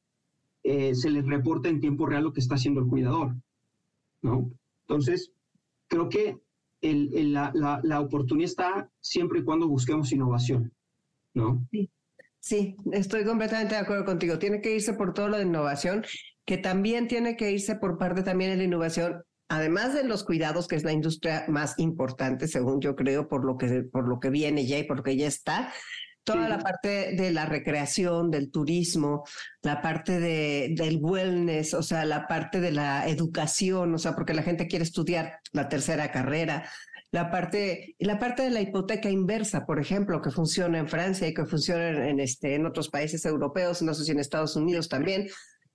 [0.63, 3.35] eh, se les reporta en tiempo real lo que está haciendo el cuidador,
[4.21, 4.51] ¿no?
[4.81, 5.31] Entonces,
[5.87, 6.37] creo que
[6.81, 10.71] el, el, la, la, la oportunidad está siempre y cuando busquemos innovación.
[11.35, 11.67] ¿no?
[11.69, 11.89] Sí.
[12.39, 14.39] sí, estoy completamente de acuerdo contigo.
[14.39, 16.03] Tiene que irse por todo lo de innovación,
[16.45, 20.67] que también tiene que irse por parte también de la innovación, además de los cuidados,
[20.67, 24.29] que es la industria más importante, según yo creo, por lo que, por lo que
[24.29, 25.71] viene ya y por lo que ya está.
[26.23, 26.49] Toda sí.
[26.49, 29.23] la parte de la recreación, del turismo,
[29.61, 34.33] la parte de, del wellness, o sea, la parte de la educación, o sea, porque
[34.33, 36.67] la gente quiere estudiar la tercera carrera,
[37.11, 41.33] la parte, la parte de la hipoteca inversa, por ejemplo, que funciona en Francia y
[41.35, 44.89] que funciona en, en, este, en otros países europeos, no sé si en Estados Unidos
[44.89, 45.27] también,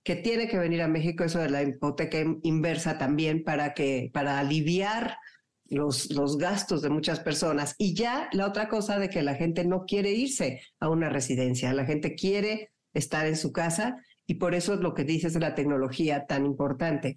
[0.03, 4.39] que tiene que venir a México eso de la hipoteca inversa también para que, para
[4.39, 5.17] aliviar
[5.65, 7.75] los, los gastos de muchas personas.
[7.77, 11.73] Y ya la otra cosa de que la gente no quiere irse a una residencia,
[11.73, 15.39] la gente quiere estar en su casa y por eso es lo que dices de
[15.39, 17.15] la tecnología tan importante.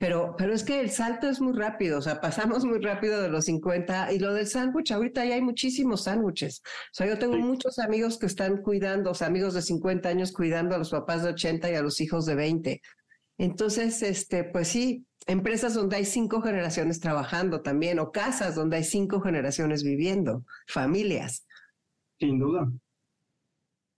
[0.00, 3.28] Pero, pero es que el salto es muy rápido, o sea, pasamos muy rápido de
[3.28, 6.62] los 50 y lo del sándwich, ahorita ya hay muchísimos sándwiches.
[6.64, 7.42] O sea, yo tengo sí.
[7.42, 11.22] muchos amigos que están cuidando, o sea, amigos de 50 años cuidando a los papás
[11.22, 12.80] de 80 y a los hijos de 20.
[13.36, 18.84] Entonces, este, pues sí, empresas donde hay cinco generaciones trabajando también, o casas donde hay
[18.84, 21.46] cinco generaciones viviendo, familias.
[22.18, 22.72] Sin duda.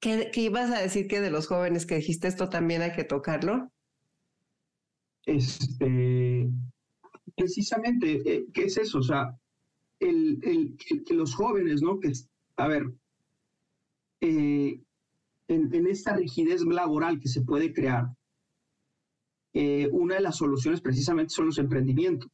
[0.01, 3.05] ¿Qué, qué ibas a decir que de los jóvenes que dijiste esto también hay que
[3.05, 3.72] tocarlo?
[5.27, 6.51] Este,
[7.37, 8.99] precisamente, eh, ¿qué es eso?
[8.99, 9.37] O sea,
[10.01, 12.01] el, el, que los jóvenes, ¿no?
[12.01, 12.13] Que,
[12.57, 12.93] a ver,
[14.21, 14.81] eh,
[15.49, 18.07] en, en, esta rigidez laboral que se puede crear,
[19.55, 22.31] eh, una de las soluciones precisamente son los emprendimientos.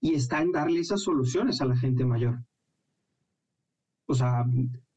[0.00, 2.38] Y está en darle esas soluciones a la gente mayor.
[4.06, 4.44] O sea,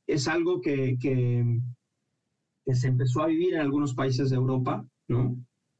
[0.08, 1.60] es algo que, que,
[2.66, 5.36] que se empezó a vivir en algunos países de Europa, ¿no?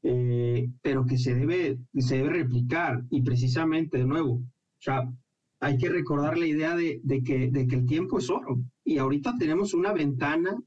[0.06, 5.10] Eh, pero que se debe, se debe replicar y precisamente de nuevo, o sea,
[5.60, 8.98] hay que recordar la idea de, de, que, de que el tiempo es oro y
[8.98, 10.62] ahorita tenemos una ventana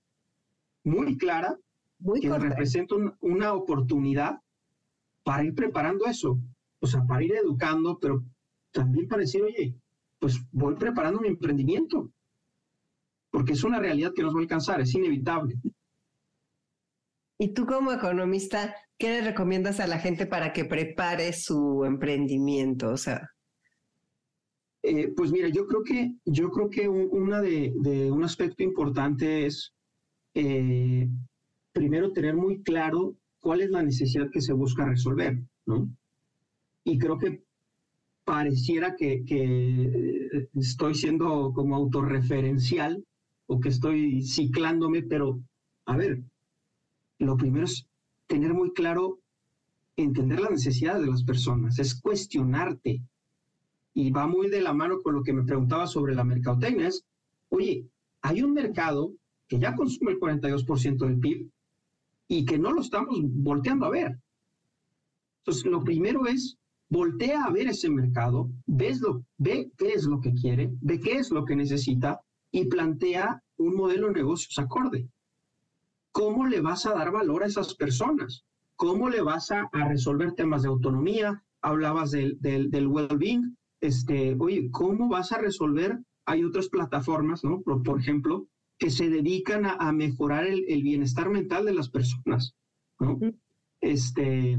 [0.83, 1.55] muy clara
[1.99, 2.49] muy que corta.
[2.49, 4.41] representa un, una oportunidad
[5.23, 6.39] para ir preparando eso,
[6.79, 8.23] o sea, para ir educando, pero
[8.71, 9.75] también para decir, oye,
[10.19, 12.11] pues voy preparando mi emprendimiento,
[13.29, 15.59] porque es una realidad que nos va a alcanzar, es inevitable.
[17.39, 22.89] Y tú como economista, ¿qué le recomiendas a la gente para que prepare su emprendimiento?
[22.89, 23.31] O sea,
[24.83, 27.73] eh, pues mira, yo creo que yo creo que un, una de,
[28.11, 29.73] un aspecto importante es
[30.33, 31.07] eh,
[31.73, 35.89] primero tener muy claro cuál es la necesidad que se busca resolver, ¿no?
[36.83, 37.43] Y creo que
[38.23, 43.03] pareciera que, que estoy siendo como autorreferencial
[43.47, 45.39] o que estoy ciclándome, pero
[45.85, 46.21] a ver,
[47.19, 47.87] lo primero es
[48.27, 49.19] tener muy claro,
[49.95, 53.01] entender las necesidades de las personas, es cuestionarte.
[53.93, 56.87] Y va muy de la mano con lo que me preguntaba sobre la mercadotecnia.
[56.87, 57.03] Es,
[57.49, 57.87] oye,
[58.21, 59.13] hay un mercado
[59.47, 61.49] que ya consume el 42% del PIB
[62.27, 64.19] y que no lo estamos volteando a ver.
[65.39, 66.57] Entonces, lo primero es
[66.89, 71.17] voltea a ver ese mercado, ves lo, ve qué es lo que quiere, ve qué
[71.17, 72.21] es lo que necesita
[72.51, 75.09] y plantea un modelo de negocios acorde.
[76.17, 78.43] ¿Cómo le vas a dar valor a esas personas?
[78.75, 81.43] ¿Cómo le vas a, resolver temas de autonomía?
[81.61, 83.55] Hablabas del, del, well-being.
[83.81, 85.99] Este, oye, ¿cómo vas a resolver?
[86.25, 87.61] Hay otras plataformas, ¿no?
[87.61, 88.47] Por, ejemplo,
[88.79, 92.55] que se dedican a, mejorar el, el, bienestar mental de las personas,
[92.99, 93.19] ¿no?
[93.81, 94.57] Este,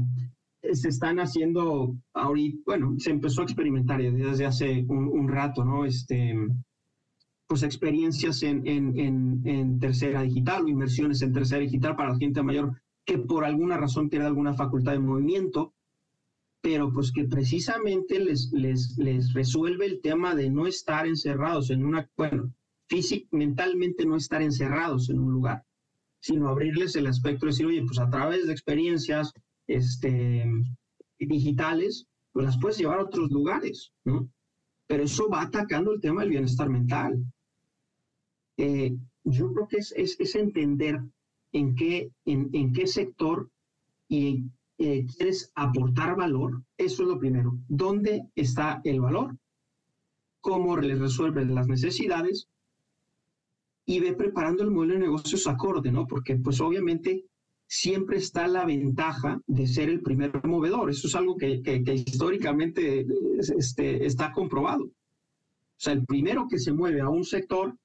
[0.71, 5.83] se están haciendo ahorita, bueno, se empezó a experimentar desde hace un, rato, ¿no?
[5.83, 6.33] Este,
[7.49, 12.43] pues experiencias en, en, en, tercera digital o inversiones en tercera digital para la gente
[12.43, 15.73] mayor que por alguna razón pierde alguna facultad de movimiento,
[16.61, 21.83] pero pues que precisamente les, les, les resuelve el tema de no estar encerrados en
[21.83, 22.53] una, bueno,
[22.87, 25.65] físico, mentalmente no estar encerrados en un lugar,
[26.21, 29.33] sino abrirles el aspecto de decir, oye, pues a través de experiencias,
[29.65, 30.45] este,
[31.17, 34.29] digitales, pues las puedes llevar a otros lugares, ¿no?
[34.85, 37.25] Pero eso va atacando el tema del bienestar mental.
[38.59, 40.99] Eh, yo creo que es, es, entender
[41.53, 43.49] en qué, en, en qué sector
[44.09, 44.43] y,
[44.81, 46.63] eh, quieres aportar valor.
[46.77, 47.57] Eso es lo primero.
[47.67, 49.35] ¿Dónde está el valor?
[50.39, 52.47] ¿Cómo le resuelves las necesidades?
[53.85, 56.07] Y ve preparando el modelo de negocios acorde, ¿no?
[56.07, 57.25] Porque pues obviamente
[57.67, 60.89] siempre está la ventaja de ser el primer movedor.
[60.89, 61.61] Eso es algo que,
[61.93, 63.05] históricamente
[63.57, 64.85] este, está comprobado.
[64.85, 67.75] O sea, el primero que se mueve a un sector,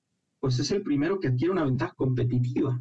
[0.44, 2.78] pues es el primero que adquiere una ventaja competitiva.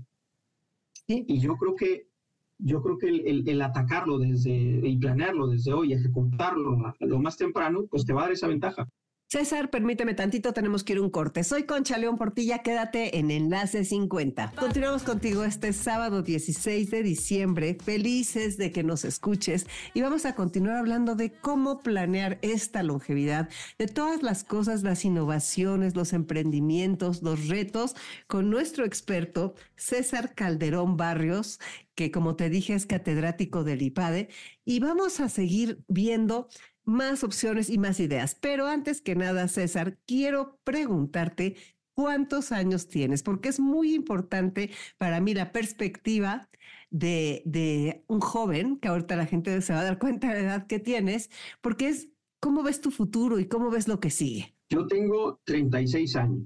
[1.07, 2.09] Y yo creo que,
[2.57, 7.85] yo creo que el, el, atacarlo desde, y planearlo desde hoy, ejecutarlo lo más temprano,
[7.89, 8.89] pues te va a dar esa ventaja.
[9.33, 11.43] César, permíteme tantito, tenemos que ir un corte.
[11.43, 14.53] Soy Concha León Portilla, quédate en Enlace 50.
[14.55, 19.65] Continuamos contigo este sábado 16 de diciembre, felices de que nos escuches
[19.95, 25.03] y vamos a continuar hablando de cómo planear esta longevidad, de todas las cosas, las
[25.03, 27.95] innovaciones, los emprendimientos, los retos,
[28.27, 31.59] con nuestro experto César Calderón Barrios,
[31.95, 34.29] que como te dije es catedrático del IPADE,
[34.63, 36.49] y vamos a seguir viendo
[36.83, 38.35] más opciones y más ideas.
[38.39, 41.55] Pero antes que nada, César, quiero preguntarte
[41.93, 46.49] cuántos años tienes, porque es muy importante para mí la perspectiva
[46.89, 50.39] de, de, un joven, que ahorita la gente se va a dar cuenta de la
[50.41, 51.29] edad que tienes,
[51.61, 52.09] porque es
[52.39, 54.55] cómo ves tu futuro y cómo ves lo que sigue.
[54.69, 56.43] Yo tengo 36 años.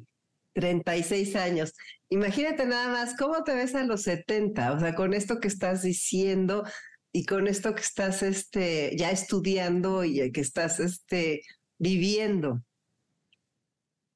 [0.54, 1.74] 36 años.
[2.10, 4.74] Imagínate nada más, ¿cómo te ves a los 70?
[4.74, 6.64] O sea, con esto que estás diciendo,
[7.18, 11.42] y con esto que estás este, ya estudiando y que estás este,
[11.80, 12.62] viviendo?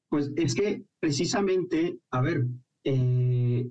[0.08, 2.46] Pues es que precisamente, a ver,
[2.84, 3.68] eh,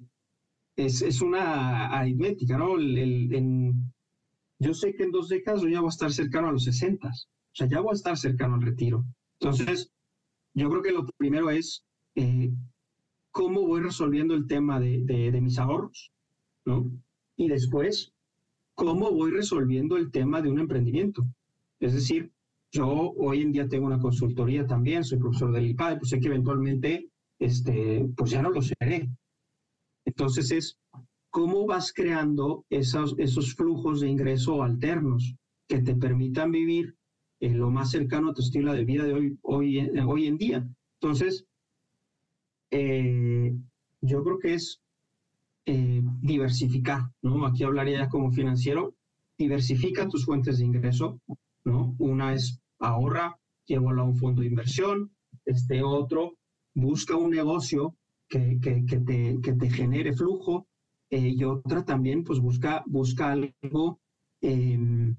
[0.75, 2.77] es, una aritmética, ¿no?
[4.59, 7.07] yo sé que en dos décadas yo ya voy a estar cercano a los 60,
[7.07, 7.13] o
[7.53, 9.05] sea, ya voy a estar cercano al retiro.
[9.39, 9.93] Entonces,
[10.55, 11.85] yo creo que lo primero es
[12.17, 12.51] eh,
[13.31, 16.11] cómo voy resolviendo el tema de, de mis ahorros,
[16.65, 16.91] ¿no?
[17.37, 18.13] Y después,
[18.81, 21.23] cómo voy resolviendo el tema de un emprendimiento.
[21.81, 22.33] Es decir,
[22.73, 26.29] yo hoy en día tengo una consultoría también, soy profesor del IPAD, pues sé que
[26.29, 29.11] eventualmente, este, pues ya no lo seré.
[30.07, 30.79] Entonces es
[31.29, 35.35] cómo vas creando esos, flujos de ingreso alternos
[35.69, 36.97] que te permitan vivir
[37.41, 40.67] en lo más cercano a tu estilo de vida de hoy, hoy, hoy en día.
[41.03, 41.45] Entonces,
[42.71, 43.55] eh,
[44.01, 44.81] yo creo que es
[45.67, 47.47] eh, diversificar, ¿no?
[47.47, 48.95] Aquí hablaría ya como financiero,
[49.37, 51.21] diversifica tus fuentes de ingreso,
[51.65, 51.95] ¿no?
[51.99, 55.11] Una es ahorra, llévalo a un fondo de inversión,
[55.45, 56.37] este otro,
[56.75, 57.97] busca un negocio
[58.29, 60.67] que, que, te, que te, genere flujo
[61.11, 64.01] eh, y otra también, pues busca, busca algo,
[64.41, 65.17] em,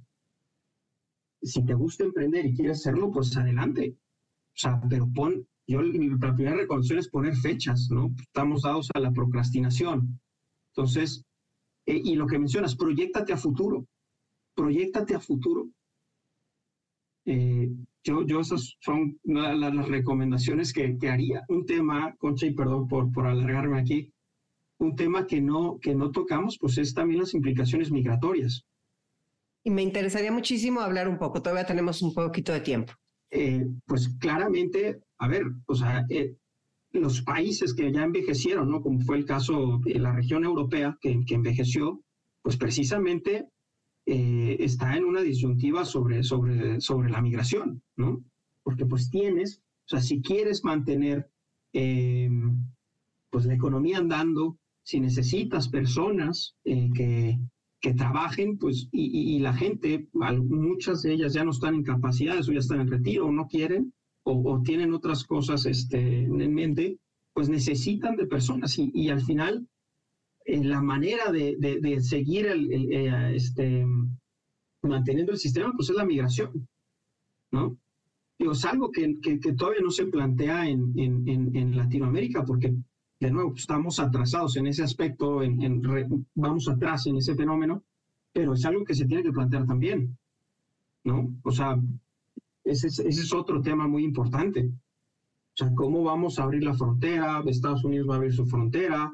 [1.42, 3.96] si te gusta emprender y quieres hacerlo, pues adelante.
[4.54, 8.14] O sea, pero pon, yo la primera recomendación es poner fechas, ¿no?
[8.20, 10.20] Estamos dados a la procrastinación.
[10.76, 11.24] Entonces,
[11.86, 13.86] eh, y lo que mencionas, proyectate a futuro,
[14.56, 15.70] proyectate a futuro.
[17.26, 17.70] Eh,
[18.04, 21.44] yo, yo esas son las, recomendaciones que, que, haría.
[21.50, 24.12] Un tema, Concha, y perdón por, por alargarme aquí,
[24.80, 28.66] un tema que no, que no tocamos, pues es también las implicaciones migratorias.
[29.64, 32.94] Y me interesaría muchísimo hablar un poco, todavía tenemos un poquito de tiempo.
[33.30, 36.06] Eh, pues claramente, a ver, o sea,
[36.94, 38.82] los países que ya envejecieron, ¿no?
[38.82, 42.02] Como fue el caso de la región europea que, envejeció,
[42.42, 43.48] pues precisamente
[44.06, 48.24] eh, está en una disyuntiva sobre, sobre, sobre la migración, ¿no?
[48.64, 51.30] Porque pues tienes, o sea, si quieres mantener
[51.74, 52.58] em,
[53.30, 57.40] pues la economía andando, si necesitas personas eh, que,
[57.80, 62.52] que trabajen, pues, y, la gente, muchas de ellas ya no están en capacidades o
[62.52, 63.94] ya están en retiro o no quieren
[64.24, 66.98] o, tienen otras cosas este, en mente,
[67.34, 69.68] pues necesitan de personas y, al final
[70.46, 73.86] eh, la manera de, de, seguir el, eh, este,
[74.84, 76.68] manteniendo el sistema, pues es la migración,
[77.52, 77.78] ¿no?
[78.38, 82.74] Digo, es algo que, que, todavía no se plantea en, en, en, Latinoamérica porque,
[83.20, 85.82] de nuevo, estamos atrasados en ese aspecto, en,
[86.34, 87.84] vamos atrás en ese fenómeno,
[88.34, 90.18] pero es algo que se tiene que plantear también,
[91.04, 91.36] ¿no?
[91.44, 91.80] O sea,
[92.64, 94.70] ese, es otro tema muy importante.
[94.70, 97.44] O sea, ¿cómo vamos a abrir la frontera?
[97.46, 99.14] Estados Unidos va a abrir su frontera,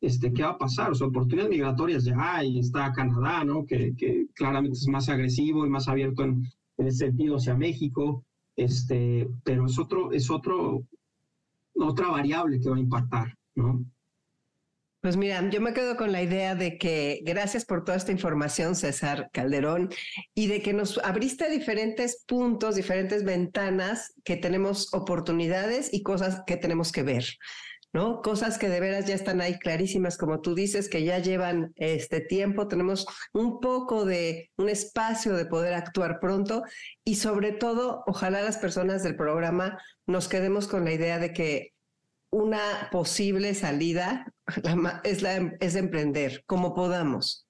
[0.00, 0.90] este, ¿qué va a pasar?
[0.90, 3.64] O sea, oportunidades migratorias ya hay, está Canadá, ¿no?
[3.64, 6.44] Que, que claramente es más agresivo y más abierto en,
[6.78, 8.24] en ese sentido hacia México,
[8.56, 10.84] este, pero es otro, es otro,
[11.74, 13.84] otra variable que va a impactar, ¿no?
[15.06, 18.74] Pues mira, yo me quedo con la idea de que gracias por toda esta información,
[18.74, 19.88] César Calderón,
[20.34, 26.56] y de que nos abriste diferentes puntos, diferentes ventanas que tenemos oportunidades y cosas que
[26.56, 27.24] tenemos que ver.
[27.92, 28.20] ¿no?
[28.20, 32.20] Cosas que de veras ya están ahí clarísimas, como tú dices, que ya llevan este
[32.20, 36.64] tiempo, tenemos un poco de un espacio de poder actuar pronto
[37.04, 41.75] y sobre todo, ojalá las personas del programa nos quedemos con la idea de que
[42.36, 44.30] una posible salida
[45.04, 47.46] es, la, es emprender, como podamos,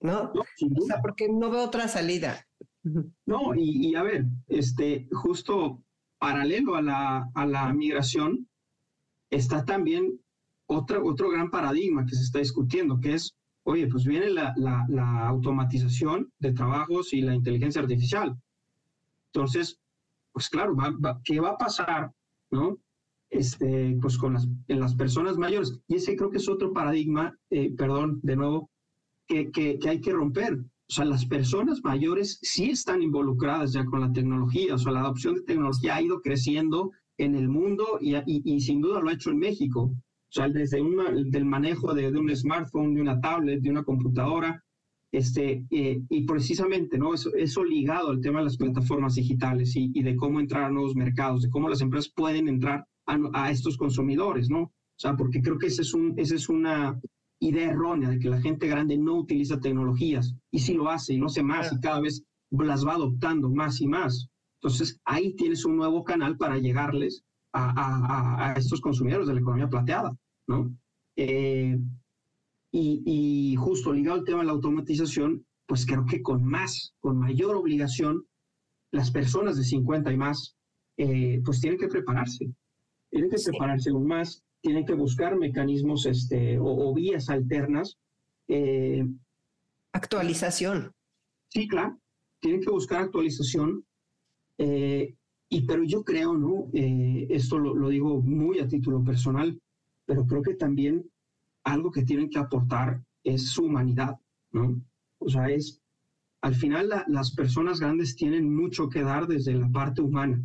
[0.00, 0.32] ¿no?
[0.32, 2.46] o sea, porque no veo otra salida.
[3.26, 5.82] No, y, a ver, este, justo
[6.18, 8.48] paralelo a la, a la migración,
[9.28, 10.18] está también
[10.66, 15.26] otro, otro gran paradigma que se está discutiendo, que es, oye, pues viene la, la,
[15.26, 18.34] automatización de trabajos y la inteligencia artificial.
[19.32, 19.78] Entonces,
[20.32, 20.74] pues claro,
[21.24, 22.12] ¿qué va a pasar,
[22.50, 22.78] no?
[23.28, 25.80] Este, pues con las, en las personas mayores.
[25.88, 28.70] Y ese creo que es otro paradigma, eh, perdón, de nuevo,
[29.26, 30.58] que, que, que hay que romper.
[30.88, 35.00] O sea, las personas mayores sí están involucradas ya con la tecnología, o sea, la
[35.00, 39.14] adopción de tecnología ha ido creciendo en el mundo y, y, sin duda lo ha
[39.14, 39.90] hecho en México.
[39.92, 43.82] O sea, desde un, del manejo de, de, un smartphone, de una tablet, de una
[43.82, 44.62] computadora,
[45.10, 47.14] este, eh, y precisamente, ¿no?
[47.14, 50.70] Eso, eso, ligado al tema de las plataformas digitales y, y, de cómo entrar a
[50.70, 54.62] nuevos mercados, de cómo las empresas pueden entrar a, a, estos consumidores, ¿no?
[54.62, 57.00] O sea, porque creo que esa es, un, ese es una
[57.40, 61.18] idea errónea de que la gente grande no utiliza tecnologías y si lo hace y
[61.18, 64.28] lo hace más y cada vez las va adoptando más y más.
[64.54, 70.14] Entonces, ahí tienes un nuevo canal para llegarles a, estos consumidores de la economía plateada,
[70.46, 70.74] ¿no?
[71.16, 71.78] Eh,
[72.72, 77.56] y, justo ligado al tema de la automatización, pues creo que con más, con mayor
[77.56, 78.26] obligación,
[78.92, 80.56] las personas de 50 y más,
[80.98, 82.50] eh, pues tienen que prepararse.
[83.10, 87.98] Tienen que prepararse aún más, tienen que buscar mecanismos este, o, vías alternas.
[88.48, 89.04] Eh,
[89.92, 90.92] actualización.
[91.48, 91.98] Sí, claro.
[92.40, 93.84] Tienen que buscar actualización
[94.58, 95.14] eh,
[95.48, 96.68] y pero yo creo, ¿no?
[96.72, 99.60] Eh, esto lo, digo muy a título personal,
[100.04, 101.08] pero creo que también
[101.64, 104.18] algo que tienen que aportar es su humanidad,
[104.52, 104.80] ¿no?
[105.18, 105.80] O sea, es,
[106.42, 110.42] al final las personas grandes tienen mucho que dar desde la parte humana,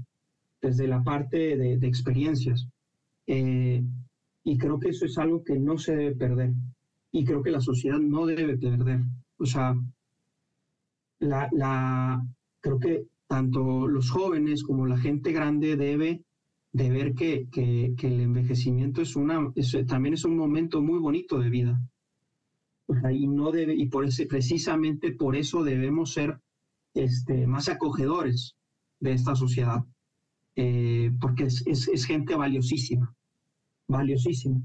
[0.62, 2.68] desde la parte de, experiencias.
[3.28, 3.84] Eh,
[4.44, 6.54] y creo que eso es algo que no se debe perder.
[7.12, 9.02] Y creo que la sociedad no debe perder.
[9.38, 9.76] O sea,
[11.20, 12.26] la,
[12.60, 16.24] creo que tanto los jóvenes como la gente grande debe
[16.74, 19.52] de ver que, que, el envejecimiento es una,
[19.88, 21.82] también es un momento muy bonito de vida.
[23.12, 26.40] y no debe, y por ese, precisamente por eso debemos ser
[26.94, 28.56] este, más acogedores
[29.00, 29.84] de esta sociedad,
[30.56, 33.14] eh, porque es, es, gente valiosísima,
[33.88, 34.62] valiosísima.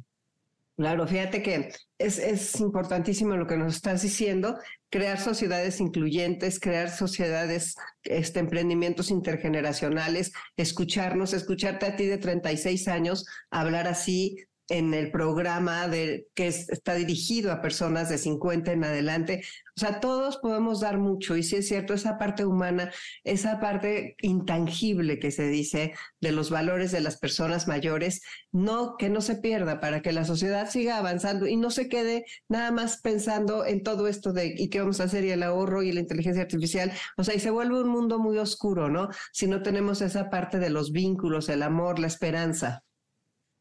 [0.76, 4.58] Claro, fíjate que es, es, importantísimo lo que nos estás diciendo,
[4.90, 13.24] crear sociedades incluyentes, crear sociedades, este, emprendimientos intergeneracionales, escucharnos, escucharte a ti de 36 años
[13.50, 14.36] hablar así
[14.68, 19.42] en el programa de, que está dirigido a personas de 50 en adelante.
[19.76, 22.90] O sea, todos podemos dar mucho y si es cierto, esa parte humana,
[23.24, 29.10] esa parte intangible que se dice de los valores de las personas mayores, no que
[29.10, 33.00] no se pierda para que la sociedad siga avanzando y no se quede nada más
[33.02, 36.00] pensando en todo esto de y qué vamos a hacer y el ahorro y la
[36.00, 36.92] inteligencia artificial.
[37.16, 39.08] O sea, y se vuelve un mundo muy oscuro, ¿no?
[39.32, 42.82] Si no tenemos esa parte de los vínculos, el amor, la esperanza.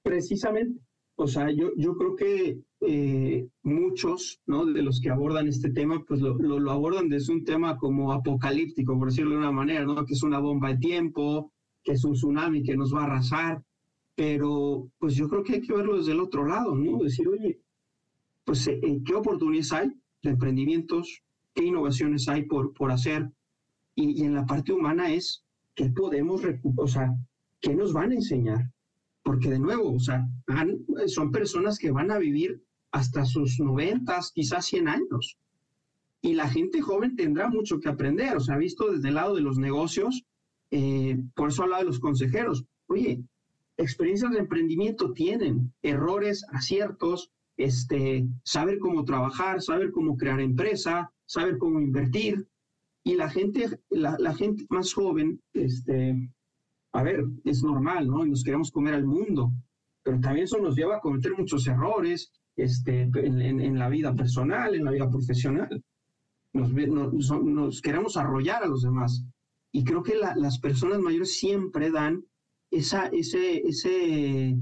[0.04, 0.85] Precisamente,
[1.16, 4.66] o sea, yo, yo creo que eh, muchos ¿no?
[4.66, 8.98] de los que abordan este tema, pues lo, lo, abordan desde un tema como apocalíptico,
[8.98, 10.06] por decirlo de una manera, ¿no?
[10.06, 11.52] que es una bomba de tiempo,
[11.84, 13.64] que es un tsunami que nos va a arrasar,
[14.16, 16.98] pero pues yo creo que hay que verlo desde el otro lado, ¿no?
[17.04, 17.60] Decir, oye,
[18.44, 19.92] pues eh, ¿qué oportunidades hay?
[20.26, 21.22] de emprendimientos,
[21.54, 23.32] qué innovaciones hay por, por hacer.
[23.96, 26.42] Y, en la parte humana es qué podemos,
[26.76, 27.16] o sea,
[27.62, 28.72] qué nos van a enseñar.
[29.26, 30.28] Porque de nuevo, o sea,
[31.08, 35.38] son personas que van a vivir hasta sus noventas, quizás 100 años.
[36.22, 38.38] Y la gente joven tendrá mucho que aprender.
[38.38, 40.24] O sea, visto desde el lado de los negocios,
[40.70, 42.66] eh, por eso hablaba de los consejeros.
[42.86, 43.24] Oye,
[43.78, 51.58] experiencias de emprendimiento tienen errores, aciertos, este, saber cómo trabajar, saber cómo crear empresa, saber
[51.58, 52.48] cómo invertir.
[53.04, 56.30] Y la gente, la, gente más joven, este,
[56.96, 58.26] a ver, es normal, ¿no?
[58.26, 59.52] Nos queremos comer al mundo,
[60.02, 64.86] pero también eso nos lleva a cometer muchos errores este, en, la vida personal, en
[64.86, 65.84] la vida profesional.
[66.54, 69.26] Nos, nos, queremos arrollar a los demás.
[69.74, 72.24] Y creo que las personas mayores siempre dan
[72.72, 74.58] esa, ese, ese,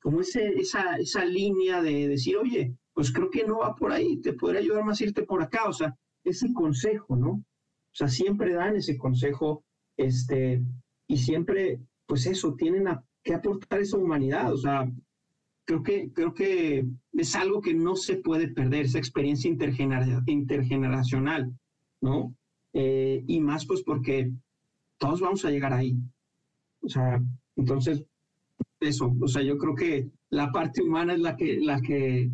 [0.00, 4.16] como ese, esa, esa línea de decir, oye, pues creo que no va por ahí,
[4.22, 7.30] te podría ayudar más irte por acá, o sea, ese consejo, ¿no?
[7.32, 7.44] O
[7.92, 9.62] sea, siempre dan ese consejo,
[9.98, 10.62] este,
[11.08, 12.84] y siempre, pues eso, tienen
[13.22, 14.88] que aportar esa humanidad, o sea,
[15.66, 21.52] creo que, creo que es algo que no se puede perder, esa experiencia intergeneracional,
[22.00, 22.34] ¿no?
[22.72, 24.32] Eh, y más pues porque
[24.98, 25.96] todos vamos a llegar ahí.
[26.80, 27.20] O sea,
[27.56, 28.04] entonces,
[28.80, 32.30] eso, o sea, yo creo que la parte humana es la que, la que,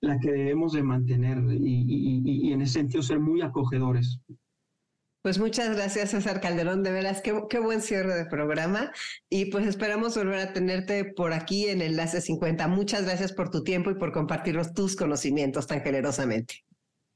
[0.00, 4.18] la que debemos de mantener y, y, en ese sentido ser muy acogedores.
[5.24, 6.82] Pues muchas gracias, César Calderón.
[6.82, 8.92] De veras, qué, buen cierre de programa.
[9.30, 12.68] Y pues esperamos volver a tenerte por aquí en Enlace 50.
[12.68, 16.56] Muchas gracias por tu tiempo y por compartirnos tus conocimientos tan generosamente.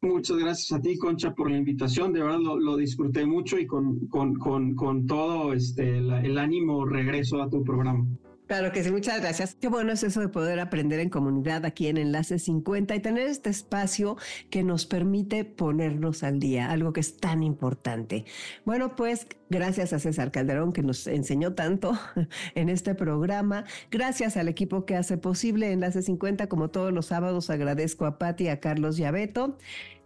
[0.00, 2.14] Muchas gracias a ti, Concha, por la invitación.
[2.14, 7.42] De verdad lo, disfruté mucho y con, con, con, con todo este, el ánimo regreso
[7.42, 8.06] a tu programa.
[8.49, 9.57] Claro que sí, muchas gracias.
[9.61, 13.28] Qué bueno es eso de poder aprender en comunidad aquí en Enlace 50 y tener
[13.28, 14.16] este espacio
[14.49, 18.24] que nos permite ponernos al día, algo que es tan importante.
[18.64, 21.92] Bueno, pues gracias a César Calderón que nos enseñó tanto
[22.55, 23.66] en este programa.
[23.90, 28.49] Gracias al equipo que hace posible Enlace 50, como todos los sábados, agradezco a Patti,
[28.49, 29.59] a Carlos y a Beto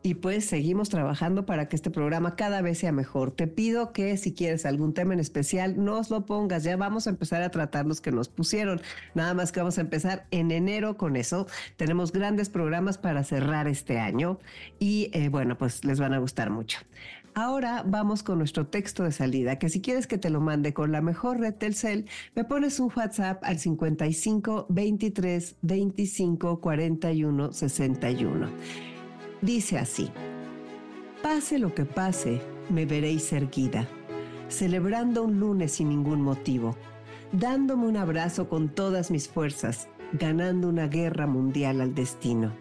[0.03, 3.31] y pues seguimos trabajando para que este programa cada vez sea mejor.
[3.31, 6.65] Te pido que si quieres algún tema en especial, nos lo pongas.
[6.65, 8.81] Ya vamos a empezar a tratar los que nos pusieron.
[9.15, 11.47] Nada más que vamos a empezar en enero con eso.
[11.77, 14.39] Tenemos grandes programas para cerrar este año
[14.79, 16.79] y eh, bueno, pues les van a gustar mucho.
[17.35, 20.93] Ahora vamos con nuestro texto de salida, que si quieres que te lo mande con
[20.93, 28.92] la mejor red Telcel, me pones un WhatsApp al 55 23 25 41 61.
[29.43, 30.09] Dice así,
[31.21, 32.41] pase lo que pase,
[32.71, 33.89] me veréis erguida,
[34.49, 36.77] celebrando un lunes sin ningún motivo,
[37.33, 42.53] dándome un abrazo con todas mis fuerzas, ganando una guerra mundial al destino.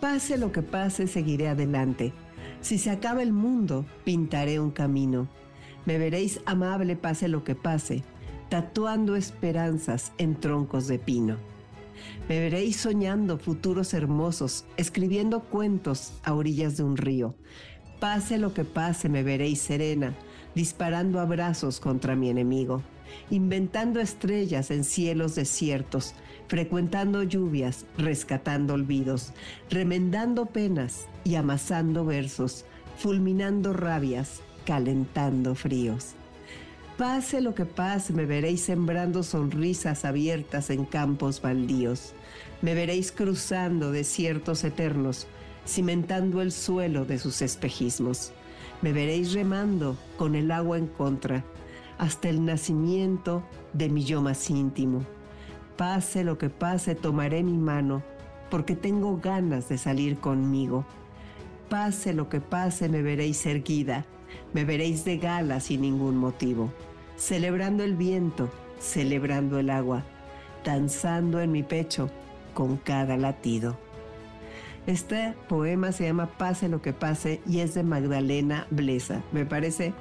[0.00, 2.12] Pase lo que pase, seguiré adelante.
[2.60, 5.26] Si se acaba el mundo, pintaré un camino.
[5.86, 8.04] Me veréis amable pase lo que pase,
[8.48, 11.49] tatuando esperanzas en troncos de pino.
[12.28, 17.34] Me veréis soñando futuros hermosos, escribiendo cuentos a orillas de un río.
[17.98, 20.14] Pase lo que pase, me veréis serena,
[20.54, 22.82] disparando abrazos contra mi enemigo,
[23.30, 26.14] inventando estrellas en cielos desiertos,
[26.48, 29.32] frecuentando lluvias, rescatando olvidos,
[29.68, 32.64] remendando penas y amasando versos,
[32.96, 36.14] fulminando rabias, calentando fríos.
[37.00, 42.12] Pase lo que pase, me veréis sembrando sonrisas abiertas en campos baldíos.
[42.60, 45.26] Me veréis cruzando desiertos eternos,
[45.66, 48.32] cimentando el suelo de sus espejismos.
[48.82, 51.42] Me veréis remando con el agua en contra,
[51.96, 53.42] hasta el nacimiento
[53.72, 55.02] de mi yo más íntimo.
[55.78, 58.02] Pase lo que pase, tomaré mi mano,
[58.50, 60.84] porque tengo ganas de salir conmigo.
[61.70, 64.04] Pase lo que pase, me veréis erguida,
[64.52, 66.70] me veréis de gala sin ningún motivo
[67.20, 70.02] celebrando el viento, celebrando el agua,
[70.64, 72.10] danzando en mi pecho
[72.54, 73.76] con cada latido.
[74.86, 79.22] Este poema se llama Pase lo que pase y es de Magdalena Blesa.
[79.32, 79.92] Me parece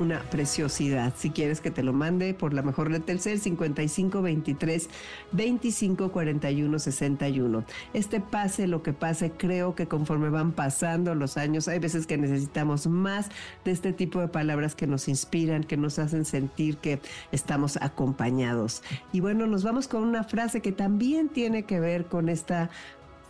[0.00, 1.12] una preciosidad.
[1.16, 4.88] Si quieres que te lo mande por la mejor red Telcel 55 23
[5.32, 7.64] 25 41 61.
[7.92, 12.16] Este pase lo que pase, creo que conforme van pasando los años, hay veces que
[12.16, 13.28] necesitamos más
[13.64, 17.00] de este tipo de palabras que nos inspiran, que nos hacen sentir que
[17.32, 18.82] estamos acompañados.
[19.12, 22.70] Y bueno, nos vamos con una frase que también tiene que ver con esta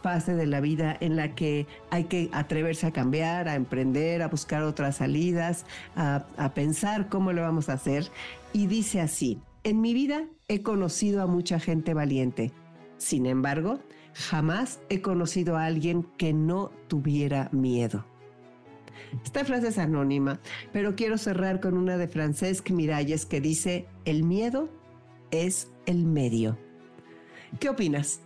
[0.02, 4.28] fase de la vida en la que hay que atreverse a cambiar, a emprender, a
[4.28, 5.64] buscar otras salidas,
[5.96, 8.10] a, pensar cómo lo vamos a hacer.
[8.52, 12.52] Y dice así, en mi vida he conocido a mucha gente valiente.
[12.96, 13.80] Sin embargo,
[14.18, 18.04] Jamás he conocido a alguien que no tuviera miedo.
[19.24, 20.40] Esta frase es anónima,
[20.72, 24.68] pero quiero cerrar con una de Francesc Miralles que dice, el miedo
[25.30, 26.58] es el medio.
[27.60, 28.20] ¿Qué opinas?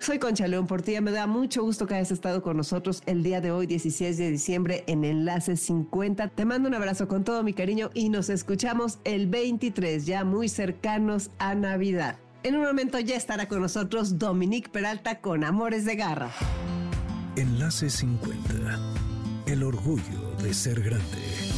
[0.00, 3.40] Soy Concha León Portilla, me da mucho gusto que hayas estado con nosotros el día
[3.40, 6.28] de hoy, 16 de diciembre, en Enlace 50.
[6.28, 10.48] Te mando un abrazo con todo mi cariño y nos escuchamos el 23, ya muy
[10.48, 12.16] cercanos a Navidad.
[12.44, 16.30] En un momento ya estará con nosotros Dominique Peralta con Amores de Garra.
[17.36, 18.78] Enlace 50,
[19.46, 21.57] el orgullo de ser grande.